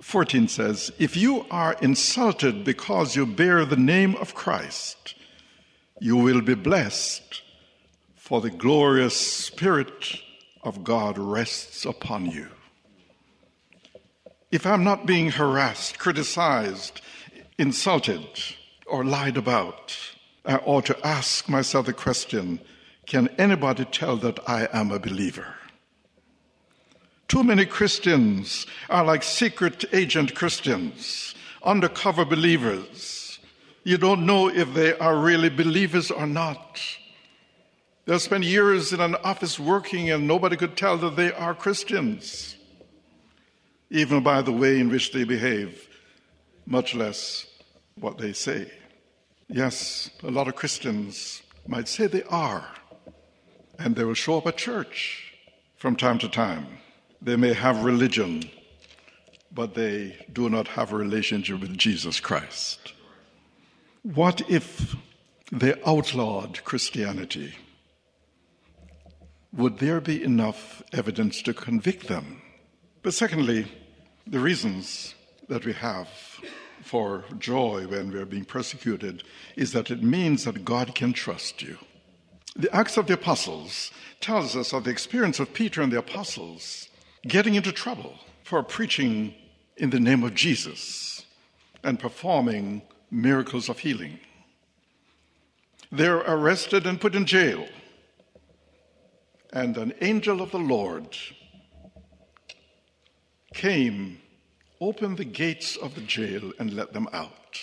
14 0.00 0.48
says, 0.48 0.90
If 0.98 1.14
you 1.14 1.44
are 1.50 1.76
insulted 1.82 2.64
because 2.64 3.14
you 3.14 3.26
bear 3.26 3.66
the 3.66 3.76
name 3.76 4.16
of 4.16 4.34
Christ, 4.34 5.14
you 6.00 6.16
will 6.16 6.40
be 6.40 6.54
blessed, 6.54 7.42
for 8.16 8.40
the 8.40 8.48
glorious 8.48 9.14
Spirit 9.14 10.22
of 10.62 10.82
God 10.82 11.18
rests 11.18 11.84
upon 11.84 12.24
you. 12.24 12.48
If 14.50 14.64
I'm 14.64 14.84
not 14.84 15.04
being 15.04 15.32
harassed, 15.32 15.98
criticized, 15.98 17.02
insulted, 17.58 18.26
or 18.86 19.04
lied 19.04 19.36
about, 19.36 20.11
I 20.44 20.56
ought 20.56 20.86
to 20.86 21.06
ask 21.06 21.48
myself 21.48 21.86
the 21.86 21.92
question 21.92 22.60
can 23.06 23.28
anybody 23.38 23.84
tell 23.84 24.16
that 24.18 24.38
I 24.48 24.68
am 24.72 24.90
a 24.90 24.98
believer? 24.98 25.54
Too 27.28 27.42
many 27.42 27.64
Christians 27.64 28.66
are 28.88 29.04
like 29.04 29.22
secret 29.22 29.84
agent 29.92 30.34
Christians, 30.34 31.34
undercover 31.62 32.24
believers. 32.24 33.38
You 33.84 33.98
don't 33.98 34.26
know 34.26 34.48
if 34.48 34.72
they 34.74 34.96
are 34.98 35.16
really 35.16 35.48
believers 35.48 36.10
or 36.10 36.26
not. 36.26 36.80
They'll 38.04 38.18
spend 38.18 38.44
years 38.44 38.92
in 38.92 39.00
an 39.00 39.14
office 39.16 39.58
working 39.58 40.10
and 40.10 40.26
nobody 40.26 40.56
could 40.56 40.76
tell 40.76 40.98
that 40.98 41.16
they 41.16 41.32
are 41.32 41.54
Christians, 41.54 42.56
even 43.90 44.22
by 44.22 44.42
the 44.42 44.52
way 44.52 44.78
in 44.78 44.90
which 44.90 45.12
they 45.12 45.24
behave, 45.24 45.88
much 46.66 46.94
less 46.94 47.46
what 47.94 48.18
they 48.18 48.32
say. 48.32 48.70
Yes, 49.54 50.08
a 50.22 50.30
lot 50.30 50.48
of 50.48 50.54
Christians 50.54 51.42
might 51.66 51.86
say 51.86 52.06
they 52.06 52.22
are, 52.22 52.64
and 53.78 53.94
they 53.94 54.02
will 54.02 54.14
show 54.14 54.38
up 54.38 54.46
at 54.46 54.56
church 54.56 55.34
from 55.76 55.94
time 55.94 56.18
to 56.20 56.28
time. 56.28 56.78
They 57.20 57.36
may 57.36 57.52
have 57.52 57.84
religion, 57.84 58.48
but 59.52 59.74
they 59.74 60.24
do 60.32 60.48
not 60.48 60.68
have 60.68 60.90
a 60.90 60.96
relationship 60.96 61.60
with 61.60 61.76
Jesus 61.76 62.18
Christ. 62.18 62.94
What 64.02 64.40
if 64.48 64.96
they 65.52 65.74
outlawed 65.84 66.64
Christianity? 66.64 67.54
Would 69.52 69.80
there 69.80 70.00
be 70.00 70.24
enough 70.24 70.82
evidence 70.94 71.42
to 71.42 71.52
convict 71.52 72.08
them? 72.08 72.40
But 73.02 73.12
secondly, 73.12 73.66
the 74.26 74.40
reasons 74.40 75.14
that 75.50 75.66
we 75.66 75.74
have 75.74 76.08
for 76.82 77.24
joy 77.38 77.86
when 77.86 78.12
we're 78.12 78.26
being 78.26 78.44
persecuted 78.44 79.22
is 79.56 79.72
that 79.72 79.90
it 79.90 80.02
means 80.02 80.44
that 80.44 80.64
God 80.64 80.94
can 80.94 81.12
trust 81.12 81.62
you. 81.62 81.78
The 82.56 82.74
Acts 82.74 82.96
of 82.96 83.06
the 83.06 83.14
Apostles 83.14 83.90
tells 84.20 84.56
us 84.56 84.72
of 84.72 84.84
the 84.84 84.90
experience 84.90 85.40
of 85.40 85.54
Peter 85.54 85.80
and 85.80 85.92
the 85.92 85.98
apostles 85.98 86.88
getting 87.26 87.54
into 87.54 87.72
trouble 87.72 88.14
for 88.44 88.62
preaching 88.62 89.34
in 89.76 89.90
the 89.90 90.00
name 90.00 90.22
of 90.22 90.34
Jesus 90.34 91.24
and 91.82 91.98
performing 91.98 92.82
miracles 93.10 93.68
of 93.68 93.78
healing. 93.78 94.18
They're 95.90 96.18
arrested 96.18 96.86
and 96.86 97.00
put 97.00 97.14
in 97.14 97.26
jail. 97.26 97.66
And 99.52 99.76
an 99.76 99.92
angel 100.00 100.40
of 100.40 100.50
the 100.50 100.58
Lord 100.58 101.16
came, 103.52 104.21
opened 104.82 105.16
the 105.16 105.24
gates 105.24 105.76
of 105.76 105.94
the 105.94 106.00
jail, 106.00 106.52
and 106.58 106.74
let 106.74 106.92
them 106.92 107.08
out. 107.12 107.60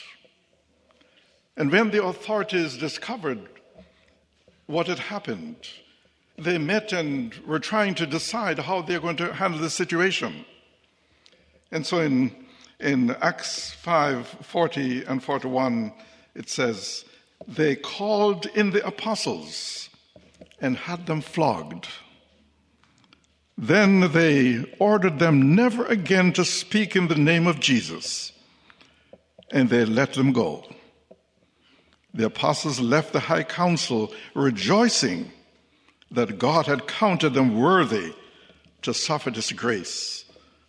And 1.58 1.72
when 1.72 1.92
the 1.92 2.04
authorities 2.04 2.78
discovered 2.78 3.42
what 4.68 4.88
had 4.88 5.00
happened, 5.00 5.58
they 6.38 6.58
met 6.58 6.94
and 6.94 7.36
were 7.46 7.60
trying 7.60 7.96
to 7.96 8.08
decide 8.08 8.60
how 8.60 8.82
they're 8.82 9.02
going 9.02 9.18
to 9.18 9.34
handle 9.34 9.60
the 9.60 9.70
situation. 9.70 10.46
And 11.72 11.86
so 11.86 12.00
in, 12.00 12.34
in 12.80 13.12
Acts 13.22 13.72
5 13.72 14.26
40 14.42 15.04
and 15.04 15.22
41, 15.22 15.92
it 16.36 16.50
says, 16.50 17.04
They 17.48 17.76
called 17.76 18.46
in 18.56 18.72
the 18.72 18.86
apostles 18.88 19.90
and 20.62 20.78
had 20.78 21.06
them 21.06 21.22
flogged. 21.22 21.88
Then 23.62 24.14
they 24.14 24.64
ordered 24.80 25.20
them 25.20 25.54
never 25.54 25.86
again 25.88 26.32
to 26.34 26.46
speak 26.46 26.96
in 26.96 27.10
the 27.10 27.16
name 27.16 27.46
of 27.46 27.60
Jesus, 27.60 28.32
and 29.52 29.70
they 29.70 29.84
let 29.84 30.14
them 30.14 30.32
go. 30.32 30.64
The 32.14 32.28
apostles 32.28 32.80
left 32.80 33.12
the 33.12 33.20
high 33.20 33.44
council 33.44 34.14
rejoicing 34.34 35.34
that 36.10 36.40
God 36.40 36.68
had 36.68 36.88
counted 36.88 37.34
them 37.34 37.60
worthy 37.60 38.14
to 38.84 38.94
suffer 38.94 39.30
disgrace 39.30 40.24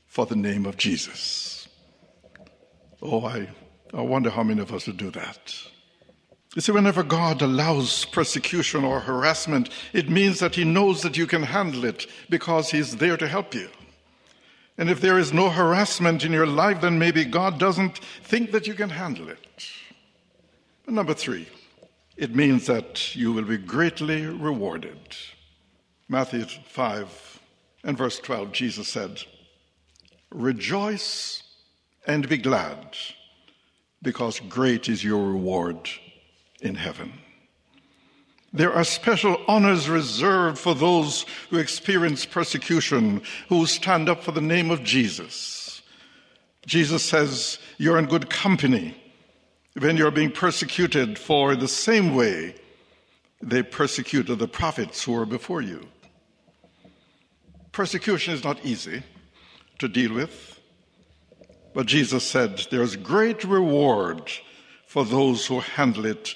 for 0.07 0.26
the 0.26 0.35
name 0.35 0.66
of 0.66 0.76
Jesus. 0.76 1.68
Oh, 3.00 3.24
I, 3.24 3.48
I 3.94 4.00
wonder 4.00 4.31
how 4.31 4.42
many 4.42 4.62
of 4.62 4.74
us 4.74 4.88
would 4.88 4.96
do 4.96 5.12
that. 5.12 5.55
You 6.57 6.63
see, 6.63 6.73
whenever 6.73 7.05
God 7.05 7.43
allows 7.43 8.05
persecution 8.07 8.85
or 8.85 8.99
harassment, 8.99 9.69
it 9.93 10.11
means 10.11 10.41
that 10.41 10.57
He 10.57 10.65
knows 10.65 11.03
that 11.03 11.17
you 11.17 11.27
can 11.27 11.45
handle 11.45 11.85
it 11.85 12.09
because 12.29 12.71
He's 12.71 12.97
there 12.97 13.17
to 13.17 13.29
help 13.29 13.55
you. 13.55 13.69
And 14.77 14.91
if 14.91 15.01
there 15.01 15.19
is 15.19 15.33
no 15.33 15.49
harassment 15.49 16.25
in 16.25 16.33
your 16.33 16.47
life, 16.47 16.81
then 16.81 16.99
maybe 16.99 17.25
God 17.25 17.61
doesn't 17.61 17.99
think 17.99 18.51
that 18.51 18.67
you 18.67 18.75
can 18.75 18.91
handle 18.91 19.29
it. 19.29 19.65
And 20.87 20.97
number 20.97 21.15
three, 21.15 21.49
it 22.17 22.35
means 22.35 22.67
that 22.67 23.15
you 23.15 23.33
will 23.33 23.45
be 23.45 23.59
greatly 23.59 24.27
rewarded. 24.27 24.99
Matthew 26.09 26.47
5 26.47 27.41
and 27.85 27.97
verse 27.97 28.19
12, 28.19 28.51
Jesus 28.51 28.89
said, 28.89 29.23
Rejoice 30.31 31.45
and 32.09 32.29
be 32.29 32.39
glad, 32.39 32.97
because 34.03 34.41
great 34.41 34.89
is 34.89 35.05
your 35.05 35.25
reward 35.25 35.89
in 36.61 36.75
heaven. 36.75 37.12
There 38.53 38.73
are 38.73 38.85
special 38.85 39.40
honors 39.46 39.88
reserved 39.88 40.59
for 40.59 40.75
those 40.75 41.25
who 41.51 41.59
experience 41.59 42.27
persecution, 42.27 43.23
who 43.49 43.66
stand 43.66 44.09
up 44.09 44.25
for 44.25 44.33
the 44.33 44.40
name 44.40 44.70
of 44.70 44.83
Jesus. 44.83 45.83
Jesus 46.66 47.05
says, 47.05 47.59
You're 47.79 47.99
in 47.99 48.07
good 48.07 48.29
company 48.29 48.96
when 49.79 49.96
you're 49.96 50.11
being 50.11 50.33
persecuted 50.33 51.18
for 51.18 51.55
the 51.55 51.68
same 51.68 52.14
way 52.14 52.57
they 53.40 53.62
persecuted 53.62 54.38
the 54.38 54.49
prophets 54.49 55.05
who 55.05 55.12
were 55.12 55.27
before 55.27 55.62
you. 55.62 55.87
Persecution 57.73 58.35
is 58.35 58.44
not 58.44 58.64
easy 58.64 59.03
to 59.79 59.88
deal 59.88 60.12
with, 60.12 60.61
but 61.73 61.87
Jesus 61.87 62.25
said 62.25 62.66
there's 62.70 62.96
great 62.96 63.44
reward 63.44 64.31
for 64.87 65.05
those 65.05 65.46
who 65.46 65.61
handle 65.61 66.05
it 66.05 66.35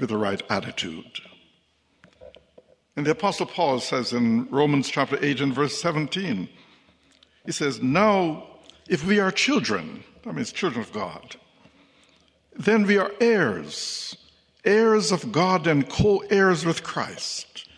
with 0.00 0.10
the 0.10 0.16
right 0.16 0.42
attitude. 0.50 1.20
And 2.96 3.06
the 3.06 3.12
Apostle 3.12 3.46
Paul 3.46 3.80
says 3.80 4.12
in 4.12 4.48
Romans 4.50 4.88
chapter 4.88 5.18
8 5.22 5.40
and 5.40 5.54
verse 5.54 5.80
17, 5.80 6.48
he 7.46 7.52
says, 7.52 7.80
Now, 7.82 8.46
if 8.88 9.06
we 9.06 9.20
are 9.20 9.30
children, 9.30 10.04
that 10.22 10.34
means 10.34 10.52
children 10.52 10.82
of 10.82 10.92
God, 10.92 11.36
then 12.56 12.86
we 12.86 12.98
are 12.98 13.12
heirs, 13.20 14.16
heirs 14.64 15.12
of 15.12 15.32
God 15.32 15.66
and 15.66 15.88
co 15.88 16.18
heirs 16.30 16.64
with 16.64 16.82
Christ, 16.82 17.68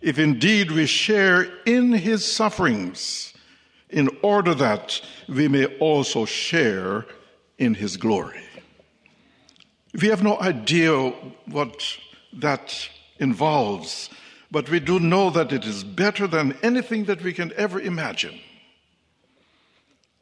if 0.00 0.18
indeed 0.18 0.72
we 0.72 0.86
share 0.86 1.44
in 1.64 1.92
his 1.92 2.24
sufferings, 2.24 3.34
in 3.90 4.08
order 4.22 4.54
that 4.54 5.00
we 5.28 5.48
may 5.48 5.66
also 5.78 6.24
share 6.24 7.06
in 7.58 7.74
his 7.74 7.96
glory. 7.96 8.42
We 10.00 10.08
have 10.08 10.22
no 10.22 10.40
idea 10.40 11.10
what 11.46 11.84
that 12.32 12.88
involves, 13.18 14.08
but 14.50 14.70
we 14.70 14.80
do 14.80 14.98
know 14.98 15.28
that 15.30 15.52
it 15.52 15.64
is 15.64 15.84
better 15.84 16.26
than 16.26 16.56
anything 16.62 17.04
that 17.04 17.22
we 17.22 17.32
can 17.32 17.52
ever 17.56 17.78
imagine. 17.78 18.38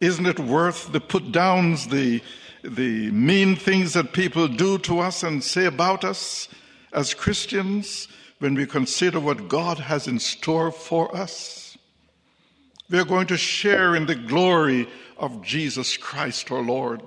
Isn't 0.00 0.26
it 0.26 0.40
worth 0.40 0.92
the 0.92 1.00
put 1.00 1.30
downs, 1.30 1.86
the, 1.86 2.22
the 2.64 3.10
mean 3.10 3.54
things 3.54 3.92
that 3.92 4.12
people 4.12 4.48
do 4.48 4.78
to 4.78 4.98
us 4.98 5.22
and 5.22 5.44
say 5.44 5.66
about 5.66 6.04
us 6.04 6.48
as 6.92 7.14
Christians 7.14 8.08
when 8.40 8.54
we 8.54 8.66
consider 8.66 9.20
what 9.20 9.48
God 9.48 9.78
has 9.78 10.08
in 10.08 10.18
store 10.18 10.72
for 10.72 11.14
us? 11.14 11.78
We 12.88 12.98
are 12.98 13.04
going 13.04 13.28
to 13.28 13.36
share 13.36 13.94
in 13.94 14.06
the 14.06 14.16
glory 14.16 14.88
of 15.16 15.42
Jesus 15.42 15.96
Christ 15.96 16.50
our 16.50 16.62
Lord. 16.62 17.02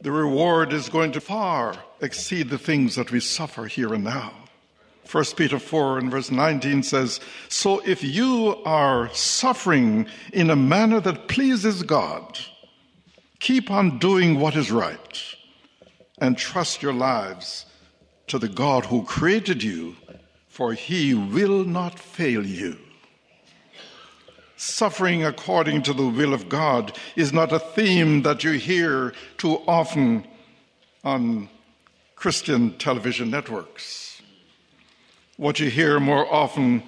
The 0.00 0.12
reward 0.12 0.72
is 0.72 0.88
going 0.88 1.12
to 1.12 1.20
far 1.20 1.76
exceed 2.00 2.50
the 2.50 2.58
things 2.58 2.96
that 2.96 3.10
we 3.10 3.20
suffer 3.20 3.66
here 3.66 3.94
and 3.94 4.04
now. 4.04 4.32
1 5.10 5.24
Peter 5.36 5.58
4 5.58 5.98
and 5.98 6.10
verse 6.10 6.30
19 6.30 6.82
says, 6.82 7.20
So 7.48 7.80
if 7.80 8.02
you 8.02 8.56
are 8.64 9.12
suffering 9.14 10.06
in 10.32 10.50
a 10.50 10.56
manner 10.56 11.00
that 11.00 11.28
pleases 11.28 11.82
God, 11.82 12.38
keep 13.38 13.70
on 13.70 13.98
doing 13.98 14.40
what 14.40 14.56
is 14.56 14.70
right 14.70 15.22
and 16.18 16.36
trust 16.36 16.82
your 16.82 16.94
lives 16.94 17.66
to 18.26 18.38
the 18.38 18.48
God 18.48 18.86
who 18.86 19.04
created 19.04 19.62
you, 19.62 19.96
for 20.48 20.72
he 20.72 21.14
will 21.14 21.64
not 21.64 21.98
fail 21.98 22.44
you. 22.44 22.78
Suffering 24.64 25.26
according 25.26 25.82
to 25.82 25.92
the 25.92 26.06
will 26.06 26.32
of 26.32 26.48
God 26.48 26.96
is 27.16 27.34
not 27.34 27.52
a 27.52 27.58
theme 27.58 28.22
that 28.22 28.42
you 28.44 28.52
hear 28.52 29.12
too 29.36 29.58
often 29.68 30.26
on 31.04 31.50
Christian 32.16 32.72
television 32.78 33.30
networks. 33.30 34.22
What 35.36 35.60
you 35.60 35.68
hear 35.68 36.00
more 36.00 36.26
often 36.32 36.82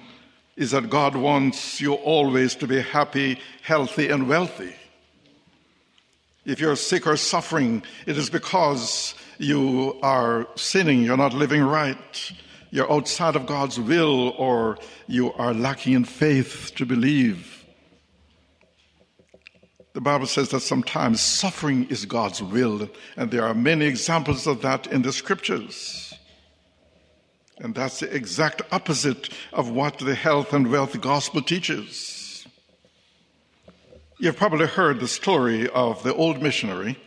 is 0.55 0.71
that 0.71 0.89
God 0.89 1.15
wants 1.15 1.79
you 1.79 1.93
always 1.93 2.55
to 2.55 2.67
be 2.67 2.81
happy, 2.81 3.39
healthy, 3.61 4.09
and 4.09 4.27
wealthy. 4.27 4.73
If 6.45 6.59
you're 6.59 6.75
sick 6.75 7.05
or 7.05 7.15
suffering, 7.15 7.83
it 8.07 8.17
is 8.17 8.31
because 8.31 9.13
you 9.37 9.99
are 10.01 10.47
sinning, 10.55 11.03
you're 11.03 11.15
not 11.15 11.35
living 11.35 11.61
right, 11.61 12.31
you're 12.71 12.91
outside 12.91 13.35
of 13.35 13.45
God's 13.45 13.79
will, 13.79 14.29
or 14.29 14.79
you 15.05 15.31
are 15.33 15.53
lacking 15.53 15.93
in 15.93 16.05
faith 16.05 16.71
to 16.75 16.83
believe. 16.83 17.56
The 19.97 20.01
Bible 20.01 20.27
says 20.27 20.49
that 20.49 20.59
sometimes 20.59 21.21
suffering 21.21 21.87
is 21.89 22.05
God's 22.05 22.39
will, 22.39 22.87
and 23.15 23.31
there 23.31 23.43
are 23.43 23.55
many 23.55 23.87
examples 23.87 24.45
of 24.45 24.61
that 24.61 24.85
in 24.85 25.01
the 25.01 25.11
scriptures. 25.11 26.13
And 27.57 27.73
that's 27.73 28.01
the 28.01 28.15
exact 28.15 28.61
opposite 28.71 29.29
of 29.51 29.71
what 29.71 29.97
the 29.97 30.13
health 30.13 30.53
and 30.53 30.69
wealth 30.69 31.01
gospel 31.01 31.41
teaches. 31.41 32.45
You've 34.19 34.37
probably 34.37 34.67
heard 34.67 34.99
the 34.99 35.07
story 35.07 35.67
of 35.69 36.03
the 36.03 36.13
old 36.13 36.43
missionary 36.43 36.99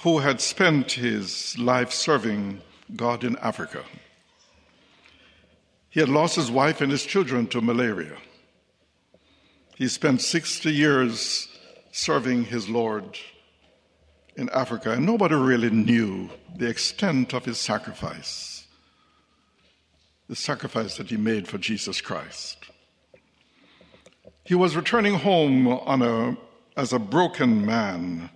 who 0.00 0.18
had 0.18 0.40
spent 0.40 0.90
his 0.90 1.56
life 1.60 1.92
serving 1.92 2.60
God 2.96 3.22
in 3.22 3.36
Africa. 3.36 3.84
He 5.90 6.00
had 6.00 6.08
lost 6.08 6.34
his 6.34 6.50
wife 6.50 6.80
and 6.80 6.90
his 6.90 7.04
children 7.04 7.46
to 7.46 7.60
malaria. 7.60 8.16
He 9.76 9.86
spent 9.86 10.22
60 10.22 10.72
years 10.72 11.48
serving 11.98 12.44
his 12.44 12.68
Lord 12.68 13.18
in 14.36 14.48
Africa, 14.50 14.92
and 14.92 15.04
nobody 15.04 15.34
really 15.34 15.70
knew 15.70 16.30
the 16.56 16.68
extent 16.68 17.34
of 17.34 17.44
his 17.44 17.58
sacrifice 17.58 18.58
the 20.28 20.36
sacrifice 20.36 20.98
that 20.98 21.08
he 21.08 21.16
made 21.16 21.48
for 21.48 21.56
Jesus 21.56 22.02
Christ. 22.02 22.58
He 24.44 24.54
was 24.54 24.76
returning 24.76 25.14
home 25.14 25.66
on 25.66 26.02
a, 26.02 26.36
as 26.76 26.92
a 26.92 26.98
broken 26.98 27.64
man. 27.64 28.28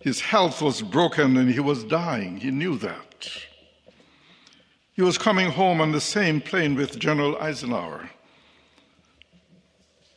His 0.00 0.20
health 0.20 0.60
was 0.60 0.82
broken 0.82 1.38
and 1.38 1.50
he 1.50 1.60
was 1.60 1.84
dying. 1.84 2.36
He 2.36 2.50
knew 2.50 2.76
that. 2.78 3.30
He 4.92 5.00
was 5.00 5.16
coming 5.16 5.50
home 5.50 5.80
on 5.80 5.92
the 5.92 6.02
same 6.02 6.42
plane 6.42 6.74
with 6.74 6.98
General 6.98 7.36
Eisenhower 7.38 8.10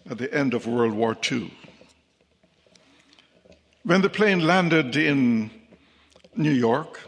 at 0.10 0.17
the 0.17 0.34
end 0.34 0.54
of 0.54 0.67
World 0.67 0.93
War 0.93 1.15
II. 1.32 1.52
When 3.88 4.02
the 4.02 4.10
plane 4.10 4.41
landed 4.41 4.97
in 4.97 5.50
New 6.36 6.52
York, 6.52 7.00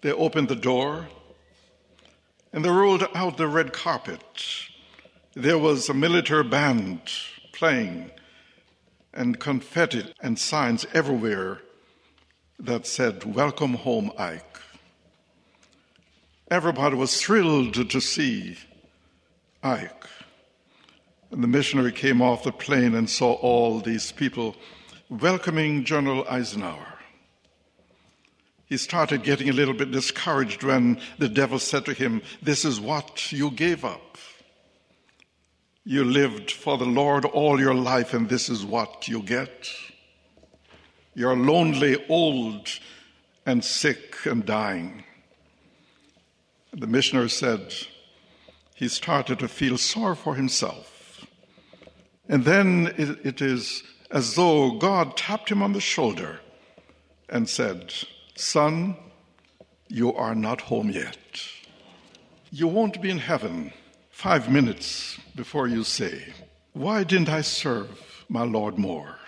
they 0.00 0.10
opened 0.10 0.48
the 0.48 0.56
door 0.56 1.06
and 2.52 2.64
they 2.64 2.70
rolled 2.70 3.06
out 3.14 3.36
the 3.36 3.46
red 3.46 3.72
carpet. 3.72 4.20
There 5.34 5.56
was 5.56 5.88
a 5.88 5.94
military 5.94 6.42
band 6.42 7.02
playing 7.52 8.10
and 9.12 9.38
confetti 9.38 10.12
and 10.20 10.36
signs 10.40 10.86
everywhere 10.92 11.60
that 12.58 12.84
said, 12.84 13.22
Welcome 13.22 13.74
home, 13.74 14.10
Ike. 14.18 14.58
Everybody 16.50 16.96
was 16.96 17.22
thrilled 17.22 17.74
to 17.90 18.00
see 18.00 18.58
Ike. 19.62 20.04
And 21.30 21.44
the 21.44 21.46
missionary 21.46 21.92
came 21.92 22.20
off 22.20 22.42
the 22.42 22.50
plane 22.50 22.96
and 22.96 23.08
saw 23.08 23.34
all 23.34 23.78
these 23.78 24.10
people 24.10 24.56
welcoming 25.08 25.84
General 25.84 26.26
Eisenhower 26.28 26.94
he 28.66 28.78
started 28.78 29.22
getting 29.22 29.48
a 29.48 29.52
little 29.52 29.74
bit 29.74 29.90
discouraged 29.90 30.62
when 30.62 31.00
the 31.18 31.28
devil 31.28 31.58
said 31.58 31.84
to 31.84 31.92
him, 31.92 32.22
This 32.42 32.64
is 32.64 32.80
what 32.80 33.30
you 33.30 33.50
gave 33.50 33.84
up. 33.84 34.18
You 35.84 36.04
lived 36.04 36.50
for 36.50 36.78
the 36.78 36.86
Lord 36.86 37.26
all 37.26 37.60
your 37.60 37.74
life, 37.74 38.14
and 38.14 38.28
this 38.28 38.48
is 38.48 38.64
what 38.64 39.06
you 39.06 39.22
get. 39.22 39.68
You're 41.14 41.36
lonely, 41.36 42.04
old, 42.08 42.68
and 43.44 43.62
sick 43.62 44.16
and 44.24 44.46
dying. 44.46 45.04
The 46.72 46.86
missionary 46.86 47.30
said 47.30 47.74
he 48.74 48.88
started 48.88 49.38
to 49.40 49.48
feel 49.48 49.76
sorry 49.76 50.16
for 50.16 50.34
himself. 50.34 51.26
And 52.28 52.44
then 52.44 52.92
it, 52.96 53.24
it 53.24 53.42
is 53.42 53.84
as 54.14 54.36
though 54.36 54.70
God 54.70 55.16
tapped 55.16 55.50
him 55.50 55.60
on 55.60 55.72
the 55.72 55.80
shoulder 55.80 56.38
and 57.28 57.48
said, 57.48 57.92
Son, 58.36 58.96
you 59.88 60.14
are 60.14 60.36
not 60.36 60.60
home 60.60 60.88
yet. 60.88 61.18
You 62.52 62.68
won't 62.68 63.02
be 63.02 63.10
in 63.10 63.18
heaven 63.18 63.72
five 64.10 64.48
minutes 64.48 65.18
before 65.34 65.66
you 65.66 65.82
say, 65.82 66.32
Why 66.74 67.02
didn't 67.02 67.28
I 67.28 67.40
serve 67.40 68.24
my 68.28 68.44
Lord 68.44 68.78
more? 68.78 69.18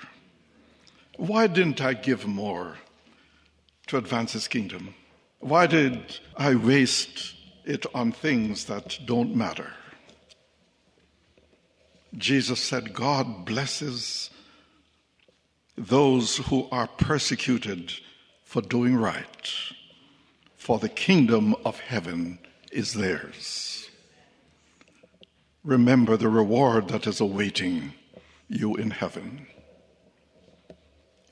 Why 1.17 1.49
didn't 1.49 1.81
I 1.81 1.95
give 1.95 2.25
more 2.25 2.77
to 3.89 3.97
advance 3.97 4.35
his 4.35 4.47
kingdom? 4.47 4.95
Why 5.41 5.67
did 5.67 6.21
I 6.37 6.55
waste 6.55 7.35
it 7.65 7.87
on 7.93 8.13
things 8.13 8.67
that 8.67 9.01
don't 9.05 9.35
matter? 9.35 9.73
Jesus 12.17 12.61
said, 12.61 12.95
God 12.95 13.45
blesses 13.45 14.31
those 15.77 16.39
who 16.39 16.69
are 16.71 16.89
persecuted 16.89 17.93
for 18.45 18.63
doing 18.63 18.97
right, 18.97 19.53
for 20.57 20.79
the 20.79 20.89
kingdom 20.89 21.55
of 21.65 21.79
heaven 21.81 22.39
is 22.73 22.95
theirs. 22.95 23.91
Remember 25.65 26.17
the 26.17 26.29
reward 26.29 26.89
that 26.89 27.07
is 27.07 27.21
awaiting 27.21 27.93
you 28.49 28.77
in 28.77 28.91
heaven. 28.91 29.47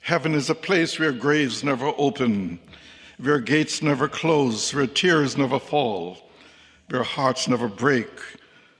Heaven 0.01 0.35
is 0.35 0.49
a 0.49 0.55
place 0.55 0.99
where 0.99 1.11
graves 1.11 1.63
never 1.63 1.91
open, 1.97 2.59
where 3.17 3.39
gates 3.39 3.81
never 3.81 4.07
close, 4.07 4.73
where 4.73 4.85
tears 4.85 5.37
never 5.37 5.59
fall, 5.59 6.17
where 6.89 7.03
hearts 7.03 7.47
never 7.47 7.67
break, 7.67 8.09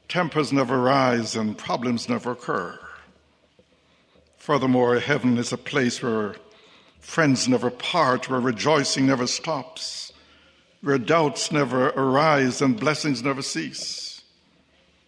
tempers 0.08 0.54
never 0.54 0.80
rise, 0.80 1.36
and 1.36 1.58
problems 1.58 2.08
never 2.08 2.32
occur. 2.32 2.78
Furthermore, 4.46 5.00
heaven 5.00 5.40
is 5.40 5.52
a 5.52 5.58
place 5.58 6.04
where 6.04 6.36
Friends 7.00 7.48
never 7.48 7.72
part, 7.72 8.30
where 8.30 8.40
rejoicing 8.40 9.08
never 9.08 9.26
stops, 9.26 10.14
where 10.82 11.00
doubts 11.00 11.52
never 11.52 11.88
arise 11.90 12.62
and 12.62 12.80
blessings 12.80 13.24
never 13.24 13.42
cease. 13.42 14.22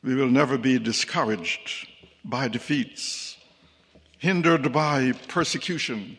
We 0.03 0.15
will 0.15 0.31
never 0.31 0.57
be 0.57 0.79
discouraged 0.79 1.87
by 2.25 2.47
defeats, 2.47 3.37
hindered 4.17 4.73
by 4.73 5.11
persecution, 5.27 6.17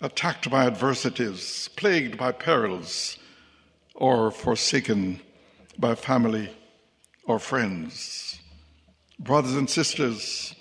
attacked 0.00 0.50
by 0.50 0.66
adversities, 0.66 1.70
plagued 1.76 2.18
by 2.18 2.32
perils, 2.32 3.16
or 3.94 4.32
forsaken 4.32 5.20
by 5.78 5.94
family 5.94 6.50
or 7.26 7.38
friends. 7.38 8.40
Brothers 9.20 9.54
and 9.54 9.70
sisters, 9.70 10.56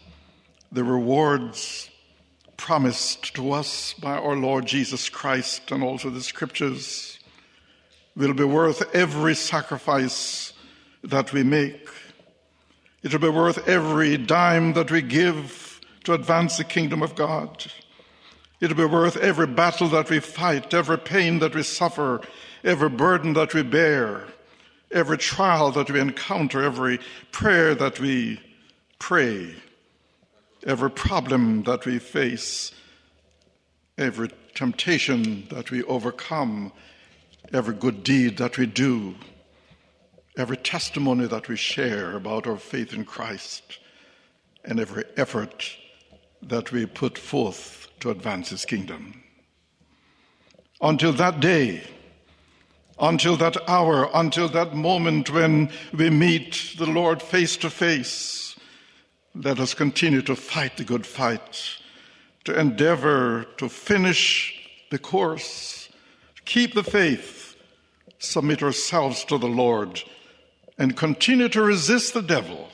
the 0.71 0.83
rewards 0.83 1.89
promised 2.57 3.33
to 3.35 3.51
us 3.51 3.93
by 3.93 4.17
our 4.17 4.35
Lord 4.35 4.65
Jesus 4.65 5.09
Christ 5.09 5.71
and 5.71 5.81
also 5.81 6.09
the 6.09 6.21
scriptures 6.21 7.19
will 8.15 8.33
be 8.33 8.43
worth 8.43 8.93
every 8.93 9.33
sacrifice 9.33 10.53
that 11.03 11.31
we 11.31 11.41
make. 11.41 11.87
It 13.01 13.13
will 13.13 13.21
be 13.21 13.29
worth 13.29 13.67
every 13.67 14.17
dime 14.17 14.73
that 14.73 14.91
we 14.91 15.01
give 15.01 15.79
to 16.03 16.13
advance 16.13 16.57
the 16.57 16.65
kingdom 16.65 17.01
of 17.01 17.15
God. 17.15 17.71
It 18.59 18.67
will 18.67 18.87
be 18.87 18.93
worth 18.93 19.15
every 19.17 19.47
battle 19.47 19.87
that 19.89 20.09
we 20.09 20.19
fight, 20.19 20.73
every 20.73 20.97
pain 20.97 21.39
that 21.39 21.55
we 21.55 21.63
suffer, 21.63 22.21
every 22.63 22.89
burden 22.89 23.33
that 23.33 23.53
we 23.53 23.63
bear, 23.63 24.25
every 24.91 25.17
trial 25.17 25.71
that 25.71 25.89
we 25.89 25.99
encounter, 25.99 26.61
every 26.61 26.99
prayer 27.31 27.73
that 27.75 27.99
we 28.01 28.41
pray, 28.99 29.55
every 30.65 30.91
problem 30.91 31.63
that 31.63 31.85
we 31.85 31.99
face, 31.99 32.71
every 33.97 34.29
temptation 34.55 35.47
that 35.49 35.71
we 35.71 35.83
overcome, 35.83 36.71
every 37.53 37.73
good 37.73 38.03
deed 38.03 38.37
that 38.37 38.57
we 38.57 38.65
do, 38.65 39.15
every 40.37 40.57
testimony 40.57 41.27
that 41.27 41.47
we 41.47 41.55
share 41.55 42.15
about 42.15 42.47
our 42.47 42.57
faith 42.57 42.93
in 42.93 43.05
Christ, 43.05 43.79
and 44.65 44.79
every 44.79 45.03
effort 45.17 45.77
that 46.41 46.71
we 46.71 46.85
put 46.85 47.17
forth 47.17 47.87
to 47.99 48.09
advance 48.09 48.49
His 48.49 48.65
kingdom. 48.65 49.23
Until 50.81 51.11
that 51.13 51.39
day, 51.39 51.83
until 52.99 53.37
that 53.37 53.57
hour, 53.69 54.09
until 54.13 54.49
that 54.49 54.75
moment 54.75 55.29
when 55.29 55.71
we 55.93 56.09
meet 56.09 56.75
the 56.77 56.85
Lord 56.85 57.21
face 57.21 57.55
to 57.57 57.69
face, 57.69 58.48
let 59.35 59.59
us 59.59 59.73
continue 59.73 60.21
to 60.23 60.35
fight 60.35 60.77
the 60.77 60.83
good 60.83 61.05
fight, 61.05 61.77
to 62.45 62.59
endeavor 62.59 63.45
to 63.57 63.69
finish 63.69 64.55
the 64.89 64.99
course, 64.99 65.89
keep 66.45 66.73
the 66.73 66.83
faith, 66.83 67.55
submit 68.17 68.63
ourselves 68.63 69.23
to 69.25 69.37
the 69.37 69.47
Lord, 69.47 70.01
and 70.77 70.97
continue 70.97 71.49
to 71.49 71.61
resist 71.61 72.13
the 72.13 72.21
devil. 72.21 72.69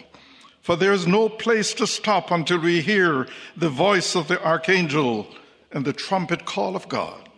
For 0.62 0.76
there 0.76 0.94
is 0.94 1.06
no 1.06 1.30
place 1.30 1.74
to 1.76 1.86
stop 1.86 2.32
until 2.32 2.60
we 2.60 2.82
hear 2.82 3.28
the 3.56 3.70
voice 3.70 4.16
of 4.16 4.28
the 4.28 4.44
archangel 4.44 5.28
and 5.72 5.86
the 5.86 5.94
trumpet 5.94 6.46
call 6.46 6.76
of 6.76 6.88
God. 6.88 7.30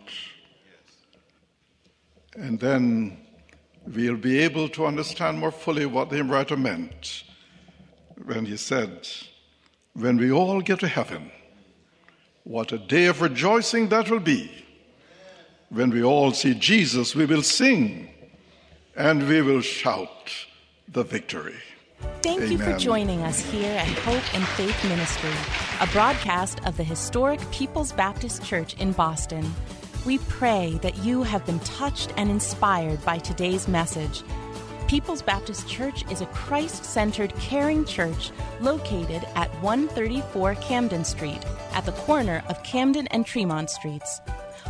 And 2.36 2.60
then 2.60 3.18
we'll 3.86 4.16
be 4.16 4.38
able 4.38 4.68
to 4.70 4.86
understand 4.86 5.40
more 5.40 5.50
fully 5.50 5.86
what 5.86 6.08
the 6.08 6.22
writer 6.22 6.56
meant 6.56 7.24
when 8.24 8.46
he 8.46 8.56
said, 8.56 9.08
When 9.94 10.16
we 10.16 10.30
all 10.30 10.60
get 10.60 10.80
to 10.80 10.88
heaven, 10.88 11.30
what 12.44 12.72
a 12.72 12.78
day 12.78 13.06
of 13.06 13.20
rejoicing 13.20 13.88
that 13.88 14.10
will 14.10 14.20
be. 14.20 14.50
When 15.70 15.90
we 15.90 16.02
all 16.02 16.32
see 16.32 16.54
Jesus, 16.54 17.14
we 17.14 17.26
will 17.26 17.42
sing 17.42 18.08
and 18.96 19.28
we 19.28 19.42
will 19.42 19.60
shout 19.60 20.32
the 20.88 21.02
victory. 21.04 21.58
Thank 22.22 22.42
Amen. 22.42 22.52
you 22.52 22.58
for 22.58 22.76
joining 22.78 23.22
us 23.22 23.40
here 23.50 23.76
at 23.76 23.86
Hope 23.86 24.34
and 24.34 24.46
Faith 24.48 24.84
Ministry, 24.84 25.30
a 25.80 25.86
broadcast 25.92 26.64
of 26.64 26.76
the 26.76 26.84
historic 26.84 27.40
People's 27.50 27.92
Baptist 27.92 28.44
Church 28.44 28.74
in 28.74 28.92
Boston. 28.92 29.52
We 30.06 30.18
pray 30.18 30.78
that 30.82 30.96
you 30.98 31.22
have 31.24 31.44
been 31.44 31.58
touched 31.60 32.12
and 32.16 32.30
inspired 32.30 33.04
by 33.04 33.18
today's 33.18 33.68
message. 33.68 34.22
People's 34.88 35.20
Baptist 35.20 35.68
Church 35.68 36.10
is 36.10 36.22
a 36.22 36.26
Christ 36.26 36.82
centered, 36.82 37.34
caring 37.36 37.84
church 37.84 38.30
located 38.58 39.22
at 39.34 39.50
134 39.62 40.54
Camden 40.54 41.04
Street, 41.04 41.44
at 41.74 41.84
the 41.84 41.92
corner 41.92 42.42
of 42.48 42.62
Camden 42.62 43.06
and 43.08 43.26
Tremont 43.26 43.68
Streets. 43.68 44.22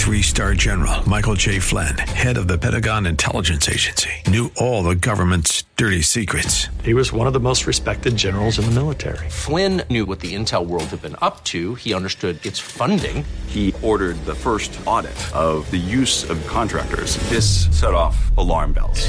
Three 0.00 0.22
star 0.22 0.54
general 0.54 1.08
Michael 1.08 1.34
J. 1.34 1.58
Flynn, 1.58 1.98
head 1.98 2.36
of 2.36 2.48
the 2.48 2.58
Pentagon 2.58 3.06
Intelligence 3.06 3.68
Agency, 3.68 4.10
knew 4.28 4.50
all 4.56 4.82
the 4.82 4.94
government's 4.94 5.64
dirty 5.76 6.02
secrets. 6.02 6.68
He 6.84 6.94
was 6.94 7.12
one 7.12 7.26
of 7.26 7.32
the 7.32 7.40
most 7.40 7.66
respected 7.66 8.16
generals 8.16 8.58
in 8.58 8.64
the 8.64 8.70
military. 8.72 9.28
Flynn 9.28 9.82
knew 9.90 10.06
what 10.06 10.20
the 10.20 10.34
intel 10.34 10.66
world 10.66 10.84
had 10.84 11.02
been 11.02 11.16
up 11.20 11.44
to. 11.44 11.74
He 11.74 11.92
understood 11.92 12.44
its 12.46 12.58
funding. 12.58 13.24
He 13.46 13.74
ordered 13.82 14.16
the 14.26 14.34
first 14.34 14.78
audit 14.86 15.18
of 15.34 15.70
the 15.70 15.76
use 16.00 16.28
of 16.28 16.44
contractors. 16.46 17.16
This 17.28 17.66
set 17.70 17.94
off 17.94 18.16
alarm 18.36 18.72
bells. 18.72 19.08